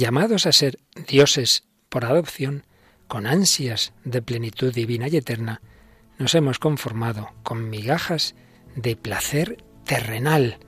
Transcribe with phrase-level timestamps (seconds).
[0.00, 2.64] llamados a ser dioses por adopción,
[3.06, 5.60] con ansias de plenitud divina y eterna,
[6.18, 8.34] nos hemos conformado con migajas
[8.76, 10.58] de placer terrenal.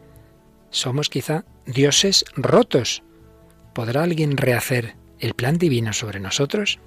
[0.71, 3.03] Somos quizá dioses rotos.
[3.73, 6.79] ¿Podrá alguien rehacer el plan divino sobre nosotros?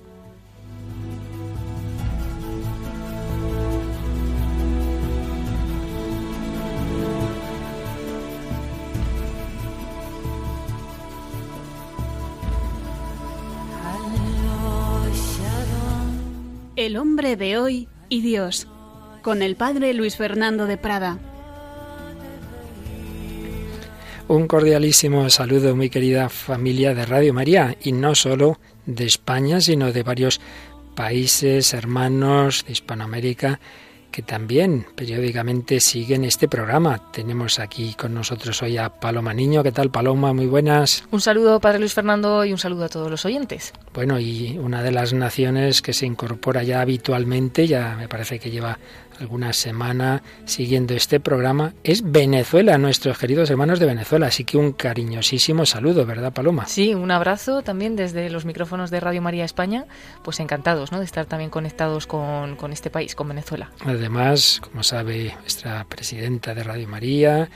[16.85, 18.67] El hombre de hoy y Dios,
[19.23, 21.17] con el padre Luis Fernando de Prada.
[24.27, 29.91] Un cordialísimo saludo, muy querida familia de Radio María, y no solo de España, sino
[29.91, 30.39] de varios
[30.93, 33.59] países hermanos de Hispanoamérica
[34.15, 37.11] que también periódicamente siguen este programa.
[37.11, 39.61] Tenemos aquí con nosotros hoy a Paloma Niño.
[39.61, 40.31] ¿Qué tal, Paloma?
[40.31, 41.03] Muy buenas.
[41.11, 43.73] Un saludo, Padre Luis Fernando, y un saludo a todos los oyentes.
[43.93, 48.51] Bueno, y una de las naciones que se incorpora ya habitualmente, ya me parece que
[48.51, 48.79] lleva
[49.19, 54.27] alguna semana siguiendo este programa es Venezuela, nuestros queridos hermanos de Venezuela.
[54.27, 56.65] Así que un cariñosísimo saludo, ¿verdad, Paloma?
[56.65, 59.85] Sí, un abrazo también desde los micrófonos de Radio María España.
[60.23, 60.99] Pues encantados ¿no?
[60.99, 63.71] de estar también conectados con, con este país, con Venezuela.
[63.85, 67.49] Además, como sabe nuestra presidenta de Radio María,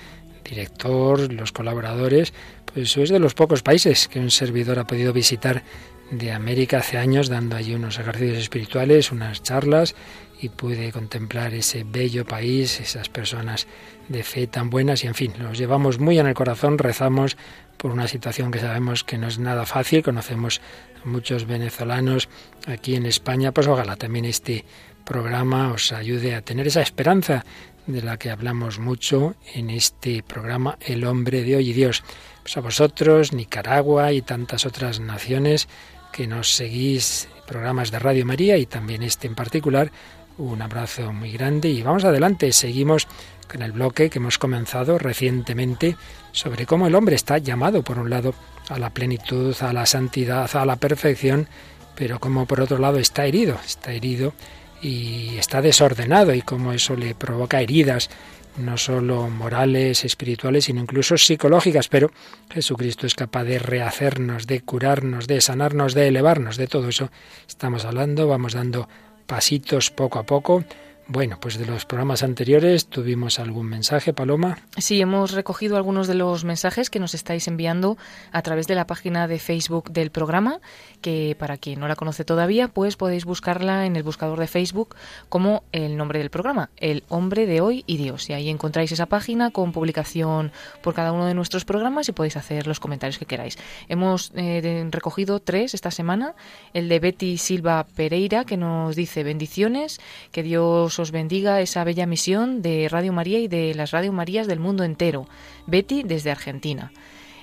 [0.43, 2.33] director, los colaboradores,
[2.73, 5.63] pues es de los pocos países que un servidor ha podido visitar
[6.11, 9.95] de América hace años, dando allí unos ejercicios espirituales, unas charlas
[10.41, 13.67] y pude contemplar ese bello país, esas personas
[14.07, 17.37] de fe tan buenas y en fin, los llevamos muy en el corazón, rezamos
[17.77, 20.61] por una situación que sabemos que no es nada fácil, conocemos
[21.03, 22.29] a muchos venezolanos
[22.67, 24.65] aquí en España, pues ojalá también este
[25.05, 27.45] programa os ayude a tener esa esperanza
[27.87, 32.03] de la que hablamos mucho en este programa El hombre de hoy y Dios.
[32.43, 35.67] Pues a vosotros, Nicaragua y tantas otras naciones
[36.11, 39.91] que nos seguís programas de Radio María y también este en particular,
[40.39, 42.51] un abrazo muy grande y vamos adelante.
[42.53, 43.07] Seguimos
[43.51, 45.97] con el bloque que hemos comenzado recientemente
[46.31, 48.33] sobre cómo el hombre está llamado, por un lado,
[48.69, 51.47] a la plenitud, a la santidad, a la perfección,
[51.95, 54.33] pero como por otro lado está herido, está herido
[54.81, 58.09] y está desordenado y cómo eso le provoca heridas
[58.57, 62.11] no solo morales, espirituales, sino incluso psicológicas, pero
[62.51, 67.09] Jesucristo es capaz de rehacernos, de curarnos, de sanarnos, de elevarnos, de todo eso
[67.47, 68.87] estamos hablando, vamos dando
[69.29, 70.63] pasitos poco a poco.
[71.11, 74.59] Bueno, pues de los programas anteriores tuvimos algún mensaje, Paloma.
[74.77, 77.97] Sí, hemos recogido algunos de los mensajes que nos estáis enviando
[78.31, 80.59] a través de la página de Facebook del programa,
[81.01, 84.95] que para quien no la conoce todavía, pues podéis buscarla en el buscador de Facebook
[85.29, 88.29] como el nombre del programa, El Hombre de Hoy y Dios.
[88.29, 90.51] Y ahí encontráis esa página con publicación
[90.83, 93.57] por cada uno de nuestros programas y podéis hacer los comentarios que queráis.
[93.87, 96.35] Hemos eh, recogido tres esta semana,
[96.75, 99.99] el de Betty Silva Pereira, que nos dice bendiciones,
[100.31, 104.59] que Dios bendiga esa bella misión de Radio María y de las Radio Marías del
[104.59, 105.27] mundo entero.
[105.65, 106.91] Betty desde Argentina.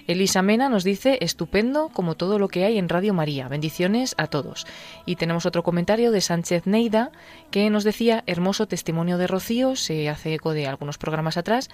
[0.06, 3.48] Elisa Mena nos dice, estupendo como todo lo que hay en Radio María.
[3.48, 4.66] Bendiciones a todos.
[5.06, 7.10] Y tenemos otro comentario de Sánchez Neida
[7.50, 11.70] que nos decía, hermoso testimonio de Rocío, se hace eco de algunos programas atrás.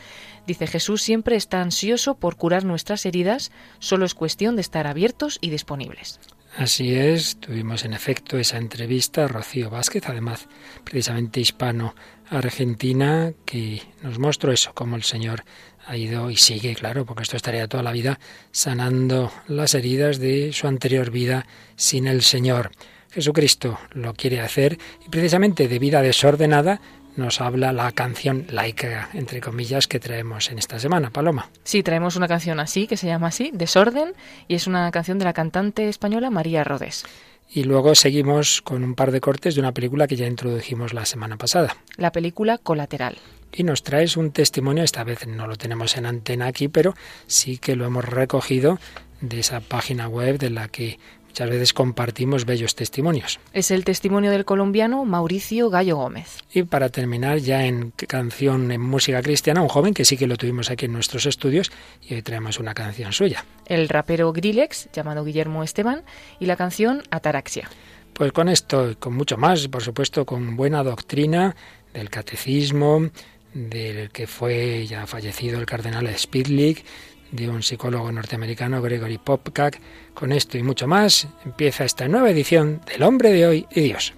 [0.46, 3.50] Dice, Jesús siempre está ansioso por curar nuestras heridas,
[3.80, 6.20] solo es cuestión de estar abiertos y disponibles.
[6.56, 10.48] Así es, tuvimos en efecto esa entrevista a Rocío Vázquez, además
[10.84, 15.44] precisamente hispano-argentina, que nos mostró eso, cómo el Señor
[15.86, 18.20] ha ido y sigue, claro, porque esto estaría toda la vida
[18.50, 21.46] sanando las heridas de su anterior vida
[21.76, 22.70] sin el Señor.
[23.10, 26.82] Jesucristo lo quiere hacer y precisamente de vida desordenada
[27.16, 31.10] nos habla la canción laica, entre comillas, que traemos en esta semana.
[31.10, 31.50] Paloma.
[31.64, 34.14] Sí, traemos una canción así, que se llama así, Desorden,
[34.48, 37.04] y es una canción de la cantante española María Rodés.
[37.54, 41.04] Y luego seguimos con un par de cortes de una película que ya introdujimos la
[41.04, 41.76] semana pasada.
[41.96, 43.18] La película Colateral.
[43.52, 46.94] Y nos traes un testimonio, esta vez no lo tenemos en antena aquí, pero
[47.26, 48.78] sí que lo hemos recogido
[49.20, 50.98] de esa página web de la que
[51.32, 53.40] Muchas veces compartimos bellos testimonios.
[53.54, 56.40] Es el testimonio del colombiano Mauricio Gallo Gómez.
[56.52, 60.36] Y para terminar, ya en canción en música cristiana, un joven que sí que lo
[60.36, 61.72] tuvimos aquí en nuestros estudios
[62.06, 63.46] y hoy traemos una canción suya.
[63.64, 66.02] El rapero Grillex, llamado Guillermo Esteban,
[66.38, 67.70] y la canción Ataraxia.
[68.12, 71.56] Pues con esto y con mucho más, por supuesto, con buena doctrina
[71.94, 73.08] del catecismo,
[73.54, 76.84] del que fue ya fallecido el cardenal Spidlick,
[77.32, 79.80] de un psicólogo norteamericano, Gregory Popcak.
[80.14, 84.14] Con esto y mucho más, empieza esta nueva edición del Hombre de Hoy y Dios.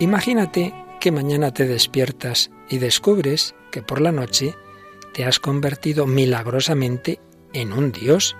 [0.00, 4.54] Imagínate que mañana te despiertas y descubres que por la noche
[5.18, 7.18] te has convertido milagrosamente
[7.52, 8.36] en un Dios,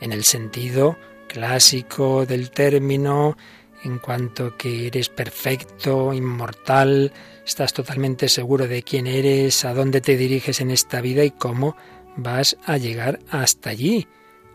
[0.00, 0.96] en el sentido
[1.28, 3.36] clásico del término,
[3.84, 7.12] en cuanto que eres perfecto, inmortal,
[7.46, 11.76] estás totalmente seguro de quién eres, a dónde te diriges en esta vida y cómo
[12.16, 14.08] vas a llegar hasta allí.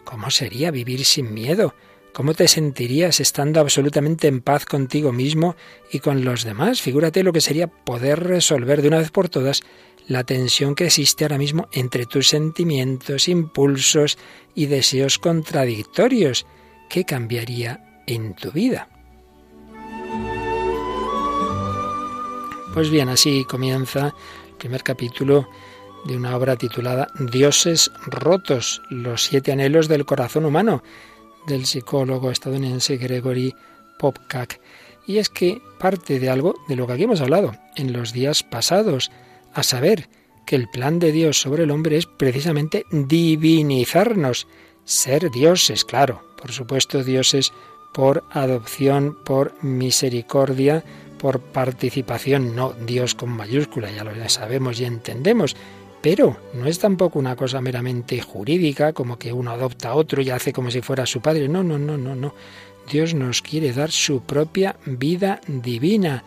[0.03, 1.73] ¿Cómo sería vivir sin miedo?
[2.13, 5.55] ¿Cómo te sentirías estando absolutamente en paz contigo mismo
[5.89, 6.81] y con los demás?
[6.81, 9.61] Figúrate lo que sería poder resolver de una vez por todas
[10.07, 14.17] la tensión que existe ahora mismo entre tus sentimientos, impulsos
[14.55, 16.45] y deseos contradictorios.
[16.89, 18.89] ¿Qué cambiaría en tu vida?
[22.73, 24.13] Pues bien, así comienza
[24.47, 25.47] el primer capítulo
[26.05, 30.83] de una obra titulada Dioses rotos, los siete anhelos del corazón humano,
[31.47, 33.53] del psicólogo estadounidense Gregory
[33.99, 34.59] Popcak.
[35.05, 38.43] Y es que parte de algo de lo que aquí hemos hablado en los días
[38.43, 39.11] pasados,
[39.53, 40.09] a saber
[40.45, 44.47] que el plan de Dios sobre el hombre es precisamente divinizarnos,
[44.83, 47.53] ser dioses, claro, por supuesto dioses
[47.93, 50.83] por adopción, por misericordia,
[51.19, 55.55] por participación, no Dios con mayúscula, ya lo sabemos y entendemos,
[56.01, 60.31] pero no es tampoco una cosa meramente jurídica, como que uno adopta a otro y
[60.31, 61.47] hace como si fuera su padre.
[61.47, 62.33] No, no, no, no, no.
[62.91, 66.23] Dios nos quiere dar su propia vida divina.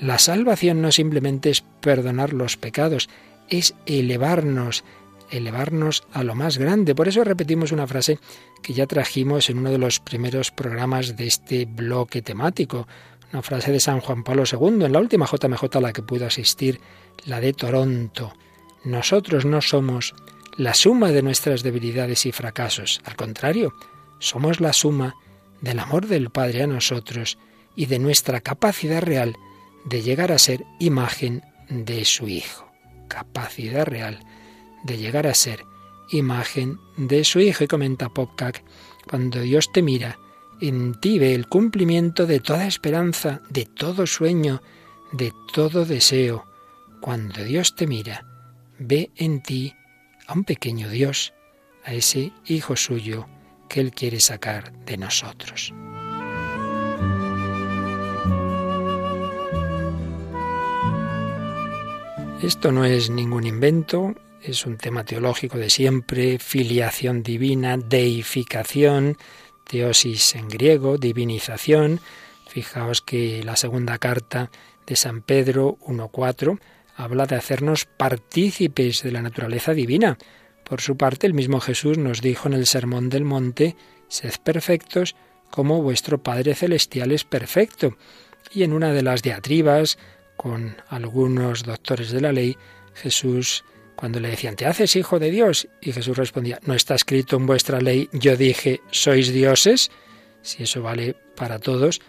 [0.00, 3.08] La salvación no simplemente es perdonar los pecados,
[3.48, 4.84] es elevarnos,
[5.30, 6.94] elevarnos a lo más grande.
[6.94, 8.18] Por eso repetimos una frase
[8.62, 12.86] que ya trajimos en uno de los primeros programas de este bloque temático.
[13.32, 16.26] Una frase de San Juan Pablo II, en la última JMJ a la que pudo
[16.26, 16.80] asistir,
[17.24, 18.32] la de Toronto.
[18.84, 20.14] Nosotros no somos
[20.56, 23.00] la suma de nuestras debilidades y fracasos.
[23.04, 23.72] Al contrario,
[24.18, 25.16] somos la suma
[25.60, 27.38] del amor del Padre a nosotros
[27.74, 29.36] y de nuestra capacidad real
[29.84, 32.70] de llegar a ser imagen de su Hijo.
[33.08, 34.20] Capacidad real
[34.84, 35.64] de llegar a ser
[36.10, 37.64] imagen de su Hijo.
[37.64, 38.62] Y comenta Popcak,
[39.08, 40.18] cuando Dios te mira,
[40.60, 44.62] en ti ve el cumplimiento de toda esperanza, de todo sueño,
[45.12, 46.44] de todo deseo.
[47.00, 48.26] Cuando Dios te mira,
[48.78, 49.74] ve en ti
[50.26, 51.34] a un pequeño Dios,
[51.84, 53.26] a ese Hijo suyo
[53.68, 55.72] que Él quiere sacar de nosotros.
[62.44, 69.16] Esto no es ningún invento, es un tema teológico de siempre, filiación divina, deificación,
[69.66, 72.00] teosis en griego, divinización.
[72.46, 74.50] Fijaos que la segunda carta
[74.86, 76.60] de San Pedro 1.4
[76.96, 80.18] habla de hacernos partícipes de la naturaleza divina.
[80.68, 83.74] Por su parte, el mismo Jesús nos dijo en el Sermón del Monte,
[84.08, 85.16] Sed perfectos
[85.50, 87.96] como vuestro Padre Celestial es perfecto.
[88.52, 89.96] Y en una de las diatribas
[90.36, 92.56] con algunos doctores de la ley,
[92.94, 93.64] Jesús
[93.96, 95.68] cuando le decían, ¿te haces hijo de Dios?
[95.80, 99.90] Y Jesús respondía, ¿no está escrito en vuestra ley, yo dije, sois dioses?
[100.42, 102.00] Si eso vale para todos,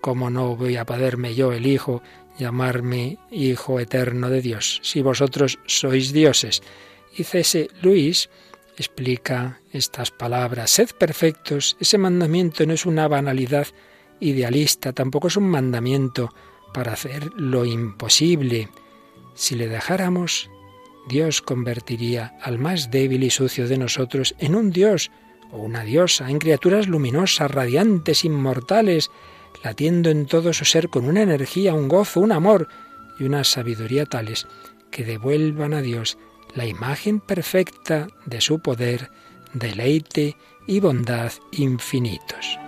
[0.00, 2.02] ¿cómo no voy a poderme yo, el Hijo,
[2.38, 6.62] llamarme Hijo eterno de Dios, si vosotros sois dioses?
[7.16, 7.68] Y C.S.
[7.82, 8.28] Luis
[8.76, 13.66] explica estas palabras, sed perfectos, ese mandamiento no es una banalidad
[14.20, 16.34] idealista, tampoco es un mandamiento
[16.76, 18.68] para hacer lo imposible.
[19.34, 20.50] Si le dejáramos
[21.08, 25.10] Dios convertiría al más débil y sucio de nosotros en un Dios
[25.52, 29.10] o una diosa, en criaturas luminosas, radiantes, inmortales,
[29.64, 32.68] latiendo en todo su ser con una energía, un gozo, un amor
[33.18, 34.46] y una sabiduría tales
[34.90, 36.18] que devuelvan a Dios
[36.54, 39.10] la imagen perfecta de su poder,
[39.54, 42.58] deleite y bondad infinitos.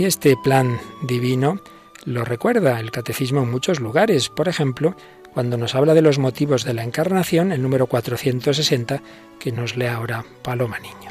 [0.00, 1.60] Y este plan divino
[2.06, 4.30] lo recuerda el catecismo en muchos lugares.
[4.30, 4.96] Por ejemplo,
[5.34, 9.02] cuando nos habla de los motivos de la encarnación, el número 460,
[9.38, 11.10] que nos lee ahora Paloma Niño.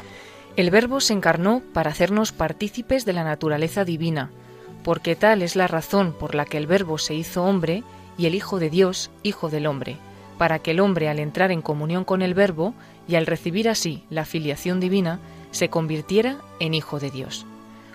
[0.56, 4.32] El Verbo se encarnó para hacernos partícipes de la naturaleza divina,
[4.82, 7.84] porque tal es la razón por la que el Verbo se hizo hombre
[8.18, 9.98] y el Hijo de Dios, Hijo del hombre,
[10.36, 12.74] para que el hombre al entrar en comunión con el Verbo
[13.06, 15.20] y al recibir así la filiación divina,
[15.52, 17.46] se convirtiera en Hijo de Dios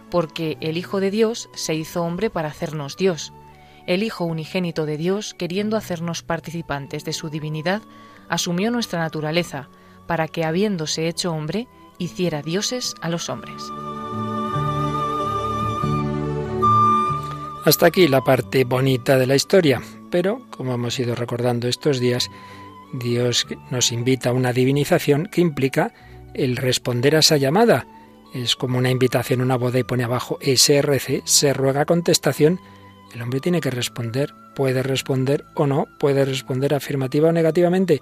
[0.09, 3.33] porque el Hijo de Dios se hizo hombre para hacernos Dios.
[3.87, 7.81] El Hijo unigénito de Dios, queriendo hacernos participantes de su divinidad,
[8.29, 9.69] asumió nuestra naturaleza,
[10.07, 13.63] para que, habiéndose hecho hombre, hiciera dioses a los hombres.
[17.65, 19.81] Hasta aquí la parte bonita de la historia,
[20.11, 22.29] pero, como hemos ido recordando estos días,
[22.93, 25.91] Dios nos invita a una divinización que implica
[26.35, 27.87] el responder a esa llamada,
[28.43, 32.59] es como una invitación a una boda y pone abajo SRC, se ruega contestación,
[33.13, 38.01] el hombre tiene que responder, puede responder o no, puede responder afirmativa o negativamente.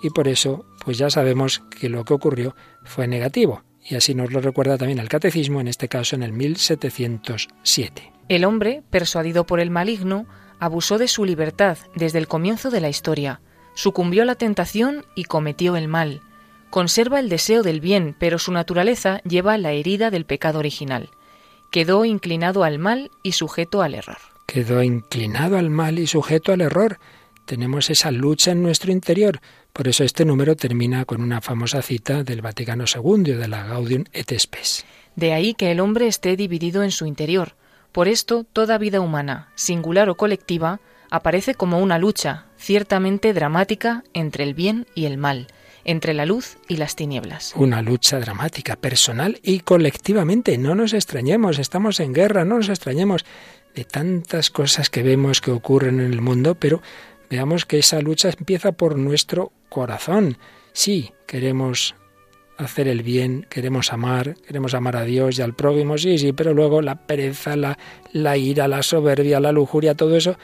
[0.00, 3.62] Y por eso, pues ya sabemos que lo que ocurrió fue negativo.
[3.84, 8.12] Y así nos lo recuerda también el catecismo, en este caso en el 1707.
[8.28, 10.26] El hombre, persuadido por el maligno,
[10.60, 13.40] abusó de su libertad desde el comienzo de la historia,
[13.74, 16.22] sucumbió a la tentación y cometió el mal.
[16.72, 21.10] Conserva el deseo del bien, pero su naturaleza lleva la herida del pecado original.
[21.70, 24.16] Quedó inclinado al mal y sujeto al error.
[24.46, 26.98] Quedó inclinado al mal y sujeto al error.
[27.44, 29.42] Tenemos esa lucha en nuestro interior.
[29.74, 34.04] Por eso este número termina con una famosa cita del Vaticano II, de la Gaudium
[34.14, 34.86] et Spes.
[35.14, 37.54] De ahí que el hombre esté dividido en su interior.
[37.92, 44.44] Por esto, toda vida humana, singular o colectiva, aparece como una lucha, ciertamente dramática, entre
[44.44, 45.48] el bien y el mal,
[45.84, 47.52] entre la luz y las tinieblas.
[47.56, 50.58] Una lucha dramática, personal y colectivamente.
[50.58, 53.24] No nos extrañemos, estamos en guerra, no nos extrañemos
[53.74, 56.82] de tantas cosas que vemos que ocurren en el mundo, pero
[57.30, 60.36] veamos que esa lucha empieza por nuestro corazón.
[60.72, 61.94] Sí, queremos
[62.58, 66.54] hacer el bien, queremos amar, queremos amar a Dios y al prójimo, sí, sí, pero
[66.54, 70.36] luego la pereza, la, ira, la soberbia, la lujuria, todo eso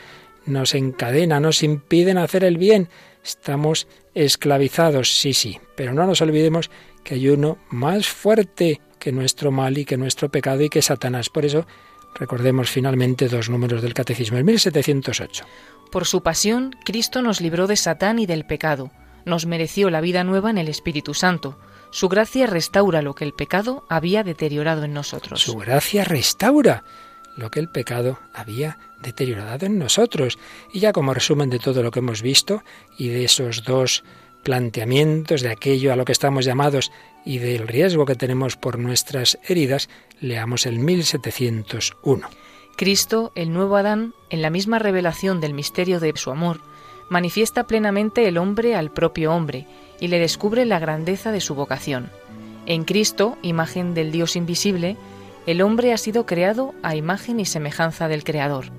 [0.46, 2.88] nos encadena, nos impiden hacer el bien.
[3.22, 3.86] Estamos
[4.24, 6.70] esclavizados, sí, sí, pero no nos olvidemos
[7.04, 11.30] que hay uno más fuerte que nuestro mal y que nuestro pecado y que Satanás.
[11.30, 11.66] Por eso
[12.14, 15.44] recordemos finalmente dos números del Catecismo, el 1708.
[15.92, 18.90] Por su pasión, Cristo nos libró de Satán y del pecado,
[19.24, 21.58] nos mereció la vida nueva en el Espíritu Santo.
[21.90, 25.40] Su gracia restaura lo que el pecado había deteriorado en nosotros.
[25.40, 26.82] Su gracia restaura
[27.36, 30.38] lo que el pecado había deteriorado en nosotros.
[30.72, 32.62] Y ya como resumen de todo lo que hemos visto
[32.96, 34.04] y de esos dos
[34.42, 36.90] planteamientos de aquello a lo que estamos llamados
[37.24, 39.88] y del riesgo que tenemos por nuestras heridas,
[40.20, 42.28] leamos el 1701.
[42.76, 46.60] Cristo, el nuevo Adán, en la misma revelación del misterio de su amor,
[47.10, 49.66] manifiesta plenamente el hombre al propio hombre
[50.00, 52.10] y le descubre la grandeza de su vocación.
[52.66, 54.96] En Cristo, imagen del Dios invisible,
[55.46, 58.77] el hombre ha sido creado a imagen y semejanza del Creador.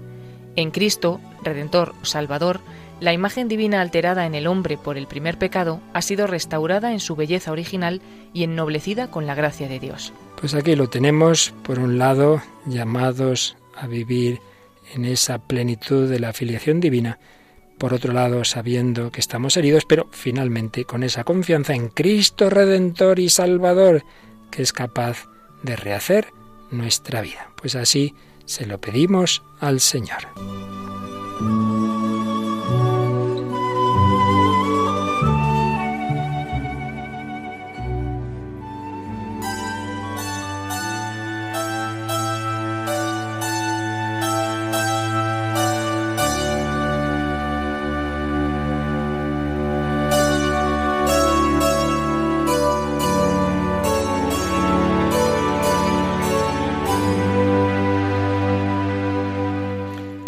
[0.59, 2.59] En Cristo, Redentor, Salvador,
[2.99, 6.99] la imagen divina alterada en el hombre por el primer pecado ha sido restaurada en
[6.99, 8.01] su belleza original
[8.33, 10.11] y ennoblecida con la gracia de Dios.
[10.37, 14.41] Pues aquí lo tenemos, por un lado, llamados a vivir
[14.93, 17.19] en esa plenitud de la afiliación divina,
[17.77, 23.19] por otro lado sabiendo que estamos heridos, pero finalmente con esa confianza en Cristo Redentor
[23.19, 24.03] y Salvador,
[24.51, 25.29] que es capaz
[25.63, 26.33] de rehacer
[26.69, 27.47] nuestra vida.
[27.55, 28.13] Pues así
[28.49, 30.27] se lo pedimos al Señor.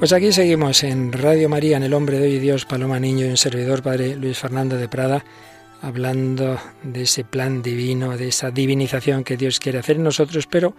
[0.02, 3.30] Pues aquí seguimos en Radio María, en El Hombre de Hoy Dios, Paloma Niño y
[3.30, 5.24] un servidor, Padre Luis Fernando de Prada,
[5.80, 10.76] hablando de ese plan divino, de esa divinización que Dios quiere hacer en nosotros, pero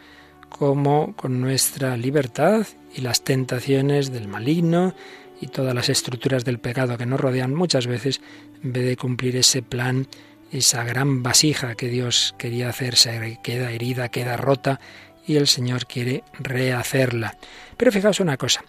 [0.48, 4.92] como con nuestra libertad y las tentaciones del maligno
[5.40, 8.20] y todas las estructuras del pecado que nos rodean muchas veces,
[8.64, 10.08] en vez de cumplir ese plan,
[10.50, 14.80] esa gran vasija que Dios quería hacer, se queda herida, queda rota
[15.24, 17.36] y el Señor quiere rehacerla.
[17.76, 18.64] Pero fijaos una cosa,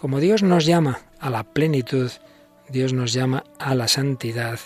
[0.00, 2.10] como Dios nos llama a la plenitud,
[2.70, 4.58] Dios nos llama a la santidad,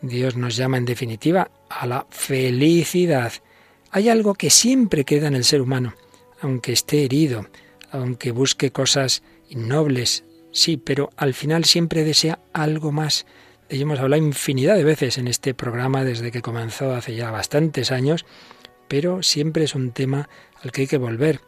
[0.00, 3.30] Dios nos llama en definitiva a la felicidad.
[3.90, 5.92] Hay algo que siempre queda en el ser humano,
[6.40, 7.46] aunque esté herido,
[7.92, 13.26] aunque busque cosas innobles, sí, pero al final siempre desea algo más.
[13.68, 17.30] De ello hemos hablado infinidad de veces en este programa desde que comenzó hace ya
[17.30, 18.24] bastantes años,
[18.88, 20.30] pero siempre es un tema
[20.62, 21.42] al que hay que volver.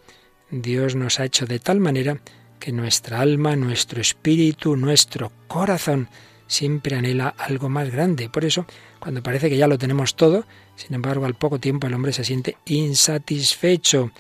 [0.50, 2.20] Dios nos ha hecho de tal manera
[2.62, 6.08] que nuestra alma, nuestro espíritu, nuestro corazón
[6.46, 8.28] siempre anhela algo más grande.
[8.28, 8.66] Por eso,
[9.00, 12.22] cuando parece que ya lo tenemos todo, sin embargo, al poco tiempo el hombre se
[12.22, 14.12] siente insatisfecho.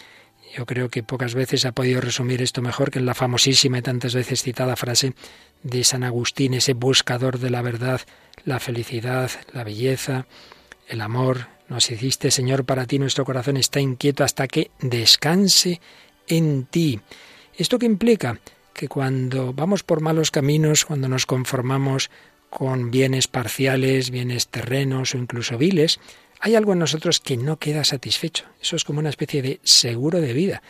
[0.56, 3.82] Yo creo que pocas veces ha podido resumir esto mejor que en la famosísima y
[3.82, 5.14] tantas veces citada frase
[5.62, 8.00] de San Agustín, ese buscador de la verdad,
[8.44, 10.26] la felicidad, la belleza,
[10.88, 11.46] el amor.
[11.68, 15.80] Nos hiciste, Señor, para ti nuestro corazón está inquieto hasta que descanse
[16.26, 17.00] en ti.
[17.62, 18.40] ¿Esto qué implica?
[18.74, 22.10] Que cuando vamos por malos caminos, cuando nos conformamos
[22.50, 26.00] con bienes parciales, bienes terrenos o incluso viles,
[26.40, 28.46] hay algo en nosotros que no queda satisfecho.
[28.60, 30.60] Eso es como una especie de seguro de vida.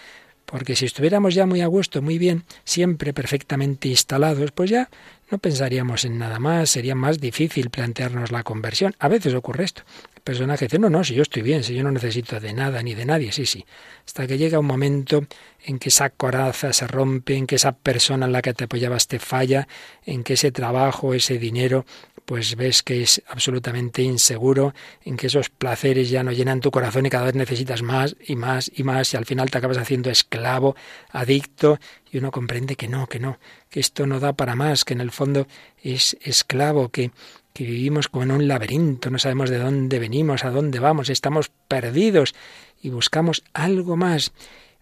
[0.44, 4.90] Porque si estuviéramos ya muy a gusto, muy bien, siempre perfectamente instalados, pues ya
[5.30, 8.94] no pensaríamos en nada más, sería más difícil plantearnos la conversión.
[8.98, 9.82] A veces ocurre esto.
[10.24, 12.94] Personaje dice, no, no, si yo estoy bien, si yo no necesito de nada ni
[12.94, 13.64] de nadie, sí, sí.
[14.06, 15.26] Hasta que llega un momento
[15.64, 19.08] en que esa coraza se rompe, en que esa persona en la que te apoyabas
[19.08, 19.66] te falla,
[20.04, 21.84] en que ese trabajo, ese dinero,
[22.24, 24.74] pues ves que es absolutamente inseguro,
[25.04, 28.36] en que esos placeres ya no llenan tu corazón y cada vez necesitas más y
[28.36, 30.76] más y más y al final te acabas haciendo esclavo,
[31.10, 31.78] adicto
[32.10, 33.38] y uno comprende que no, que no,
[33.70, 35.46] que esto no da para más, que en el fondo
[35.82, 37.10] es esclavo, que,
[37.52, 41.50] que vivimos como en un laberinto, no sabemos de dónde venimos, a dónde vamos, estamos
[41.68, 42.34] perdidos
[42.80, 44.32] y buscamos algo más.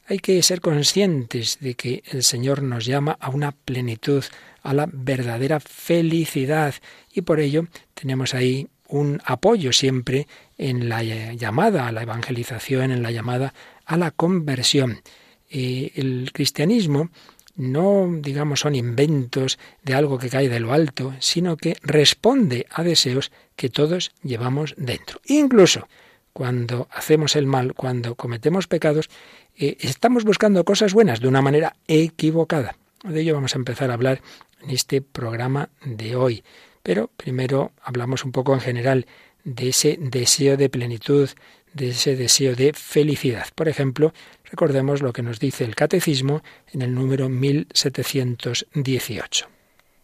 [0.07, 4.25] Hay que ser conscientes de que el Señor nos llama a una plenitud,
[4.63, 6.75] a la verdadera felicidad
[7.13, 10.27] y por ello tenemos ahí un apoyo siempre
[10.59, 13.55] en la llamada a la evangelización, en la llamada
[13.87, 15.01] a la conversión.
[15.49, 17.11] Eh, el cristianismo
[17.57, 22.83] no, digamos, son inventos de algo que cae de lo alto, sino que responde a
[22.83, 25.21] deseos que todos llevamos dentro.
[25.27, 25.89] Incluso
[26.33, 29.11] cuando hacemos el mal, cuando cometemos pecados,
[29.57, 32.77] eh, estamos buscando cosas buenas de una manera equivocada.
[33.05, 34.23] De ello vamos a empezar a hablar
[34.63, 36.45] en este programa de hoy.
[36.83, 39.07] Pero primero hablamos un poco en general
[39.45, 41.29] de ese deseo de plenitud,
[41.73, 43.49] de ese deseo de felicidad.
[43.55, 49.47] Por ejemplo, recordemos lo que nos dice el Catecismo en el número 1718.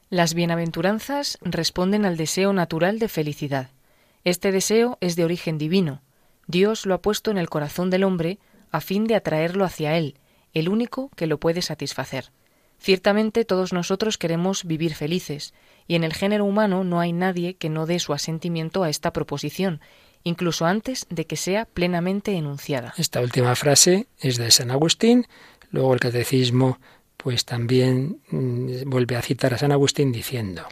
[0.09, 3.71] Las bienaventuranzas responden al deseo natural de felicidad.
[4.25, 6.03] Este deseo es de origen divino.
[6.47, 8.39] Dios lo ha puesto en el corazón del hombre
[8.71, 10.19] a fin de atraerlo hacia Él,
[10.53, 12.31] el único que lo puede satisfacer.
[12.79, 15.55] Ciertamente todos nosotros queremos vivir felices,
[15.89, 19.13] y en el género humano no hay nadie que no dé su asentimiento a esta
[19.13, 19.81] proposición,
[20.27, 22.93] incluso antes de que sea plenamente enunciada.
[22.99, 25.29] Esta última frase es de San Agustín,
[25.71, 26.79] luego el catecismo
[27.17, 30.63] pues también mm, vuelve a citar a San Agustín diciendo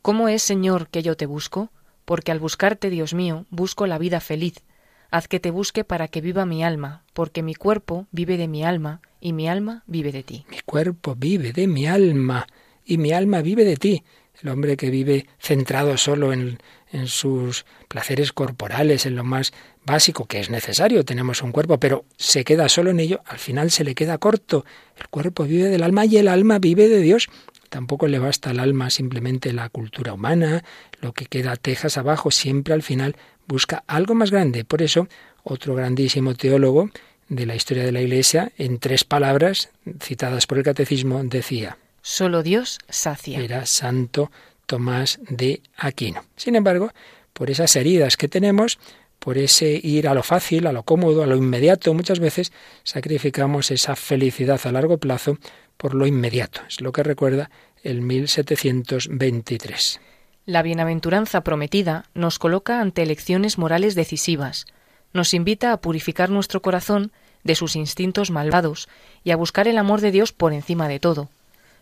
[0.00, 1.70] ¿Cómo es, Señor, que yo te busco?
[2.04, 4.62] Porque al buscarte, Dios mío, busco la vida feliz.
[5.10, 8.64] Haz que te busque para que viva mi alma, porque mi cuerpo vive de mi
[8.64, 10.46] alma, y mi alma vive de ti.
[10.48, 12.46] Mi cuerpo vive de mi alma,
[12.84, 14.04] y mi alma vive de ti
[14.42, 16.58] el hombre que vive centrado solo en,
[16.92, 19.52] en, sus placeres corporales, en lo más
[19.84, 23.70] básico, que es necesario, tenemos un cuerpo, pero se queda solo en ello, al final
[23.70, 24.64] se le queda corto.
[24.98, 27.28] El cuerpo vive del alma y el alma vive de Dios.
[27.68, 30.64] Tampoco le basta al alma simplemente la cultura humana,
[31.00, 34.64] lo que queda tejas abajo, siempre al final busca algo más grande.
[34.64, 35.08] Por eso,
[35.44, 36.90] otro grandísimo teólogo
[37.28, 42.42] de la historia de la Iglesia, en tres palabras citadas por el Catecismo, decía, Solo
[42.42, 43.40] Dios sacia.
[43.40, 44.30] Era Santo
[44.66, 46.24] Tomás de Aquino.
[46.36, 46.90] Sin embargo,
[47.32, 48.78] por esas heridas que tenemos,
[49.18, 52.52] por ese ir a lo fácil, a lo cómodo, a lo inmediato, muchas veces
[52.84, 55.36] sacrificamos esa felicidad a largo plazo
[55.76, 56.62] por lo inmediato.
[56.68, 57.50] Es lo que recuerda
[57.82, 60.00] el 1723.
[60.46, 64.64] La bienaventuranza prometida nos coloca ante elecciones morales decisivas,
[65.12, 67.12] nos invita a purificar nuestro corazón
[67.44, 68.88] de sus instintos malvados
[69.24, 71.30] y a buscar el amor de Dios por encima de todo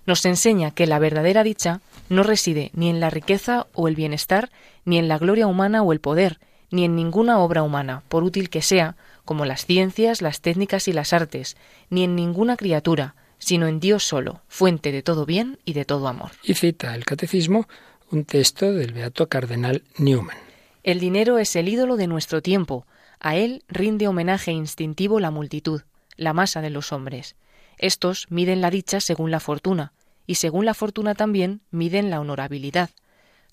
[0.08, 4.48] nos enseña que la verdadera dicha no reside ni en la riqueza o el bienestar,
[4.86, 6.40] ni en la gloria humana o el poder,
[6.70, 10.94] ni en ninguna obra humana, por útil que sea, como las ciencias, las técnicas y
[10.94, 11.58] las artes,
[11.90, 16.08] ni en ninguna criatura, sino en Dios solo, fuente de todo bien y de todo
[16.08, 16.30] amor.
[16.42, 17.68] Y cita el Catecismo
[18.10, 20.38] un texto del Beato Cardenal Newman.
[20.84, 22.86] El dinero es el ídolo de nuestro tiempo,
[23.20, 25.82] a él rinde homenaje instintivo la multitud,
[26.16, 27.36] la masa de los hombres.
[27.76, 29.92] Estos miden la dicha según la fortuna,
[30.28, 32.90] y según la fortuna también miden la honorabilidad.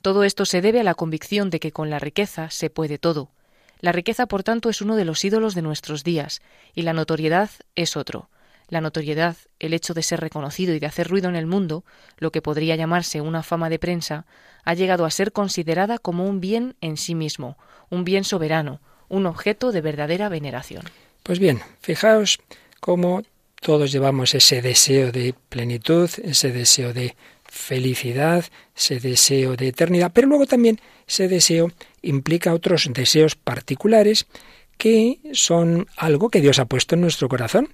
[0.01, 3.31] Todo esto se debe a la convicción de que con la riqueza se puede todo.
[3.79, 6.41] La riqueza, por tanto, es uno de los ídolos de nuestros días,
[6.73, 8.29] y la notoriedad es otro.
[8.67, 11.85] La notoriedad, el hecho de ser reconocido y de hacer ruido en el mundo,
[12.17, 14.25] lo que podría llamarse una fama de prensa,
[14.65, 17.57] ha llegado a ser considerada como un bien en sí mismo,
[17.89, 20.83] un bien soberano, un objeto de verdadera veneración.
[21.23, 22.39] Pues bien, fijaos
[22.81, 23.21] cómo
[23.61, 30.27] todos llevamos ese deseo de plenitud, ese deseo de felicidad, ese deseo de eternidad, pero
[30.27, 34.27] luego también ese deseo implica otros deseos particulares
[34.77, 37.69] que son algo que Dios ha puesto en nuestro corazón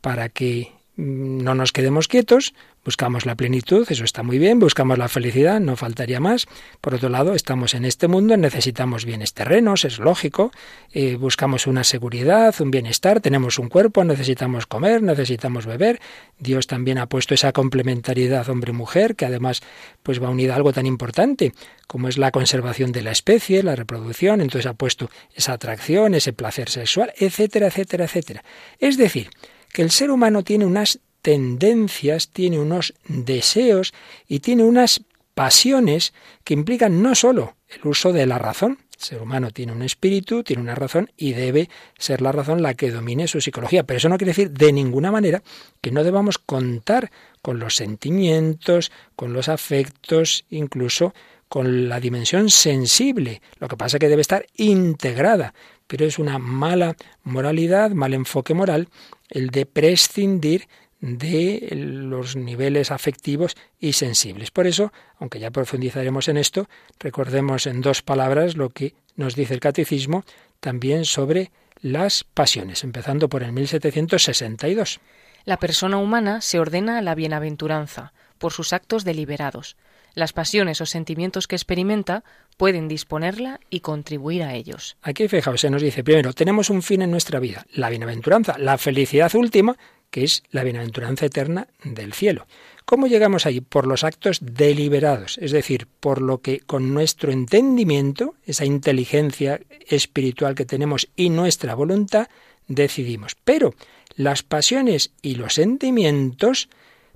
[0.00, 5.08] para que no nos quedemos quietos, buscamos la plenitud, eso está muy bien, buscamos la
[5.08, 6.46] felicidad, no faltaría más.
[6.80, 10.52] Por otro lado, estamos en este mundo, necesitamos bienes terrenos, es lógico,
[10.92, 16.00] eh, buscamos una seguridad, un bienestar, tenemos un cuerpo, necesitamos comer, necesitamos beber.
[16.38, 19.62] Dios también ha puesto esa complementariedad hombre-mujer, que además
[20.02, 21.52] pues va unida a algo tan importante
[21.86, 26.32] como es la conservación de la especie, la reproducción, entonces ha puesto esa atracción, ese
[26.32, 28.44] placer sexual, etcétera, etcétera, etcétera.
[28.78, 29.28] Es decir,
[29.72, 33.94] que el ser humano tiene unas tendencias, tiene unos deseos
[34.28, 35.02] y tiene unas
[35.34, 36.12] pasiones
[36.44, 40.42] que implican no sólo el uso de la razón, el ser humano tiene un espíritu,
[40.42, 43.84] tiene una razón y debe ser la razón la que domine su psicología.
[43.84, 45.42] Pero eso no quiere decir de ninguna manera
[45.80, 51.14] que no debamos contar con los sentimientos, con los afectos, incluso
[51.48, 53.42] con la dimensión sensible.
[53.58, 55.52] Lo que pasa es que debe estar integrada,
[55.86, 58.88] pero es una mala moralidad, mal enfoque moral,
[59.32, 60.68] el de prescindir
[61.00, 64.52] de los niveles afectivos y sensibles.
[64.52, 66.68] Por eso, aunque ya profundizaremos en esto,
[67.00, 70.24] recordemos en dos palabras lo que nos dice el catecismo
[70.60, 75.00] también sobre las pasiones, empezando por el 1762.
[75.44, 79.76] La persona humana se ordena a la bienaventuranza por sus actos deliberados.
[80.14, 82.24] Las pasiones o sentimientos que experimenta
[82.56, 84.96] pueden disponerla y contribuir a ellos.
[85.02, 88.78] Aquí, fijaos, se nos dice primero, tenemos un fin en nuestra vida, la bienaventuranza, la
[88.78, 89.76] felicidad última,
[90.10, 92.46] que es la bienaventuranza eterna del cielo.
[92.84, 93.62] ¿Cómo llegamos ahí?
[93.62, 100.54] Por los actos deliberados, es decir, por lo que con nuestro entendimiento, esa inteligencia espiritual
[100.54, 102.28] que tenemos y nuestra voluntad,
[102.68, 103.36] decidimos.
[103.44, 103.74] Pero
[104.14, 106.68] las pasiones y los sentimientos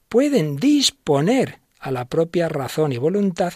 [0.09, 3.55] pueden disponer a la propia razón y voluntad,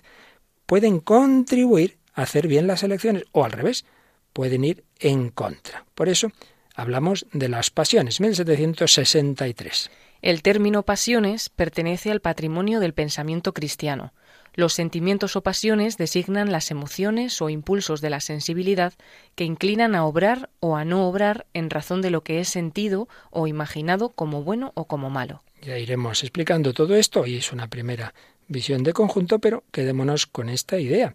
[0.65, 3.85] pueden contribuir a hacer bien las elecciones o al revés,
[4.33, 5.85] pueden ir en contra.
[5.97, 6.31] Por eso
[6.77, 9.91] hablamos de las pasiones, 1763.
[10.23, 14.13] El término pasiones pertenece al patrimonio del pensamiento cristiano.
[14.55, 18.93] Los sentimientos o pasiones designan las emociones o impulsos de la sensibilidad
[19.35, 23.09] que inclinan a obrar o a no obrar en razón de lo que es sentido
[23.31, 25.43] o imaginado como bueno o como malo.
[25.63, 28.15] Ya iremos explicando todo esto y es una primera
[28.49, 31.15] visión de conjunto, pero quedémonos con esta idea.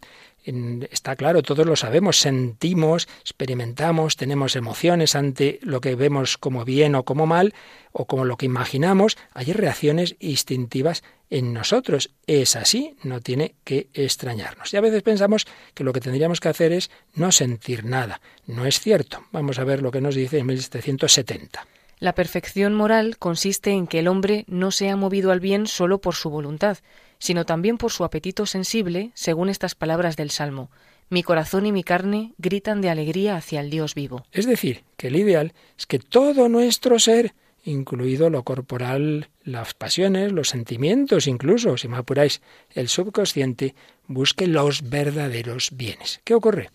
[0.91, 6.95] Está claro, todos lo sabemos, sentimos, experimentamos, tenemos emociones ante lo que vemos como bien
[6.95, 7.53] o como mal,
[7.91, 12.11] o como lo que imaginamos, hay reacciones instintivas en nosotros.
[12.27, 14.73] Es así, no tiene que extrañarnos.
[14.73, 18.21] Y a veces pensamos que lo que tendríamos que hacer es no sentir nada.
[18.45, 19.23] No es cierto.
[19.31, 21.65] Vamos a ver lo que nos dice en 1770.
[21.99, 26.15] La perfección moral consiste en que el hombre no sea movido al bien solo por
[26.15, 26.79] su voluntad,
[27.25, 30.69] sino también por su apetito sensible, según estas palabras del Salmo.
[31.09, 34.25] Mi corazón y mi carne gritan de alegría hacia el Dios vivo.
[34.31, 37.33] Es decir, que el ideal es que todo nuestro ser,
[37.63, 43.73] incluido lo corporal, las pasiones, los sentimientos, incluso, si me apuráis, el subconsciente,
[44.07, 46.21] busque los verdaderos bienes.
[46.23, 46.69] ¿Qué ocurre?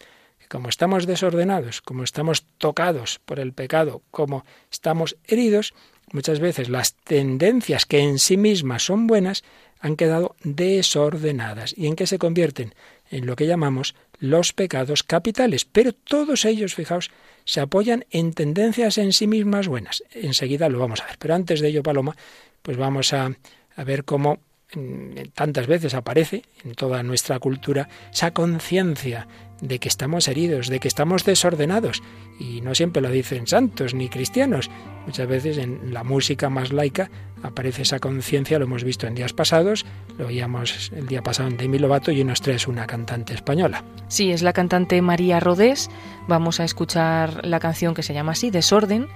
[0.51, 5.75] como estamos desordenados, como estamos tocados por el pecado, como estamos heridos,
[6.13, 9.45] muchas veces las tendencias que en sí mismas son buenas
[9.81, 11.75] han quedado desordenadas.
[11.77, 12.75] ¿Y en qué se convierten?
[13.11, 15.65] En lo que llamamos los pecados capitales.
[15.65, 17.11] Pero todos ellos, fijaos,
[17.45, 20.05] se apoyan en tendencias en sí mismas buenas.
[20.13, 21.17] Enseguida lo vamos a ver.
[21.19, 22.17] Pero antes de ello, Paloma,
[22.63, 23.33] pues vamos a,
[23.75, 24.41] a ver cómo
[24.75, 29.27] mm, tantas veces aparece en toda nuestra cultura esa conciencia
[29.61, 32.03] de que estamos heridos, de que estamos desordenados.
[32.39, 34.71] Y no siempre lo dicen santos ni cristianos.
[35.07, 37.11] Muchas veces en la música más laica
[37.43, 39.87] aparece esa conciencia, lo hemos visto en días pasados,
[40.19, 43.85] lo oíamos el día pasado en Demi Lovato y nos trae una cantante española.
[44.09, 45.89] Sí, es la cantante María Rodés.
[46.29, 49.09] Vamos a escuchar la canción que se llama así, Desorden.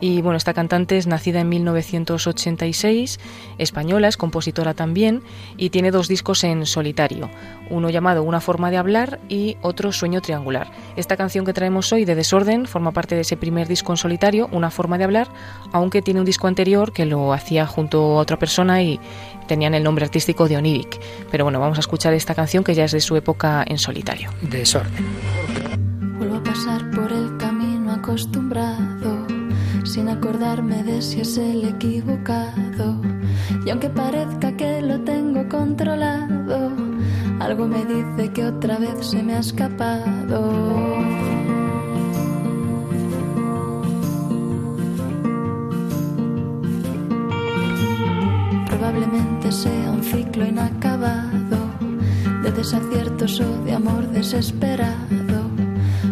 [0.00, 3.18] Y bueno, esta cantante es nacida en 1986,
[3.58, 5.22] española, es compositora también
[5.56, 7.30] y tiene dos discos en solitario,
[7.70, 10.70] uno llamado Una forma de hablar y otro Sueño triangular.
[10.96, 14.48] Esta canción que traemos hoy de Desorden forma parte de ese primer disco en solitario,
[14.52, 15.28] Una forma de hablar,
[15.72, 19.00] aunque tiene un disco anterior que lo hacía junto a otra persona y
[19.46, 21.00] tenían el nombre artístico de Onidic.
[21.30, 24.30] Pero bueno, vamos a escuchar esta canción que ya es de su época en solitario.
[24.42, 25.06] Desorden.
[26.18, 28.97] Vuelvo a pasar por el camino acostumbrado,
[29.98, 33.00] sin acordarme de si es el equivocado.
[33.66, 36.70] Y aunque parezca que lo tengo controlado,
[37.40, 40.40] algo me dice que otra vez se me ha escapado.
[48.68, 51.58] probablemente sea un ciclo inacabado
[52.44, 55.40] de desaciertos o de amor desesperado.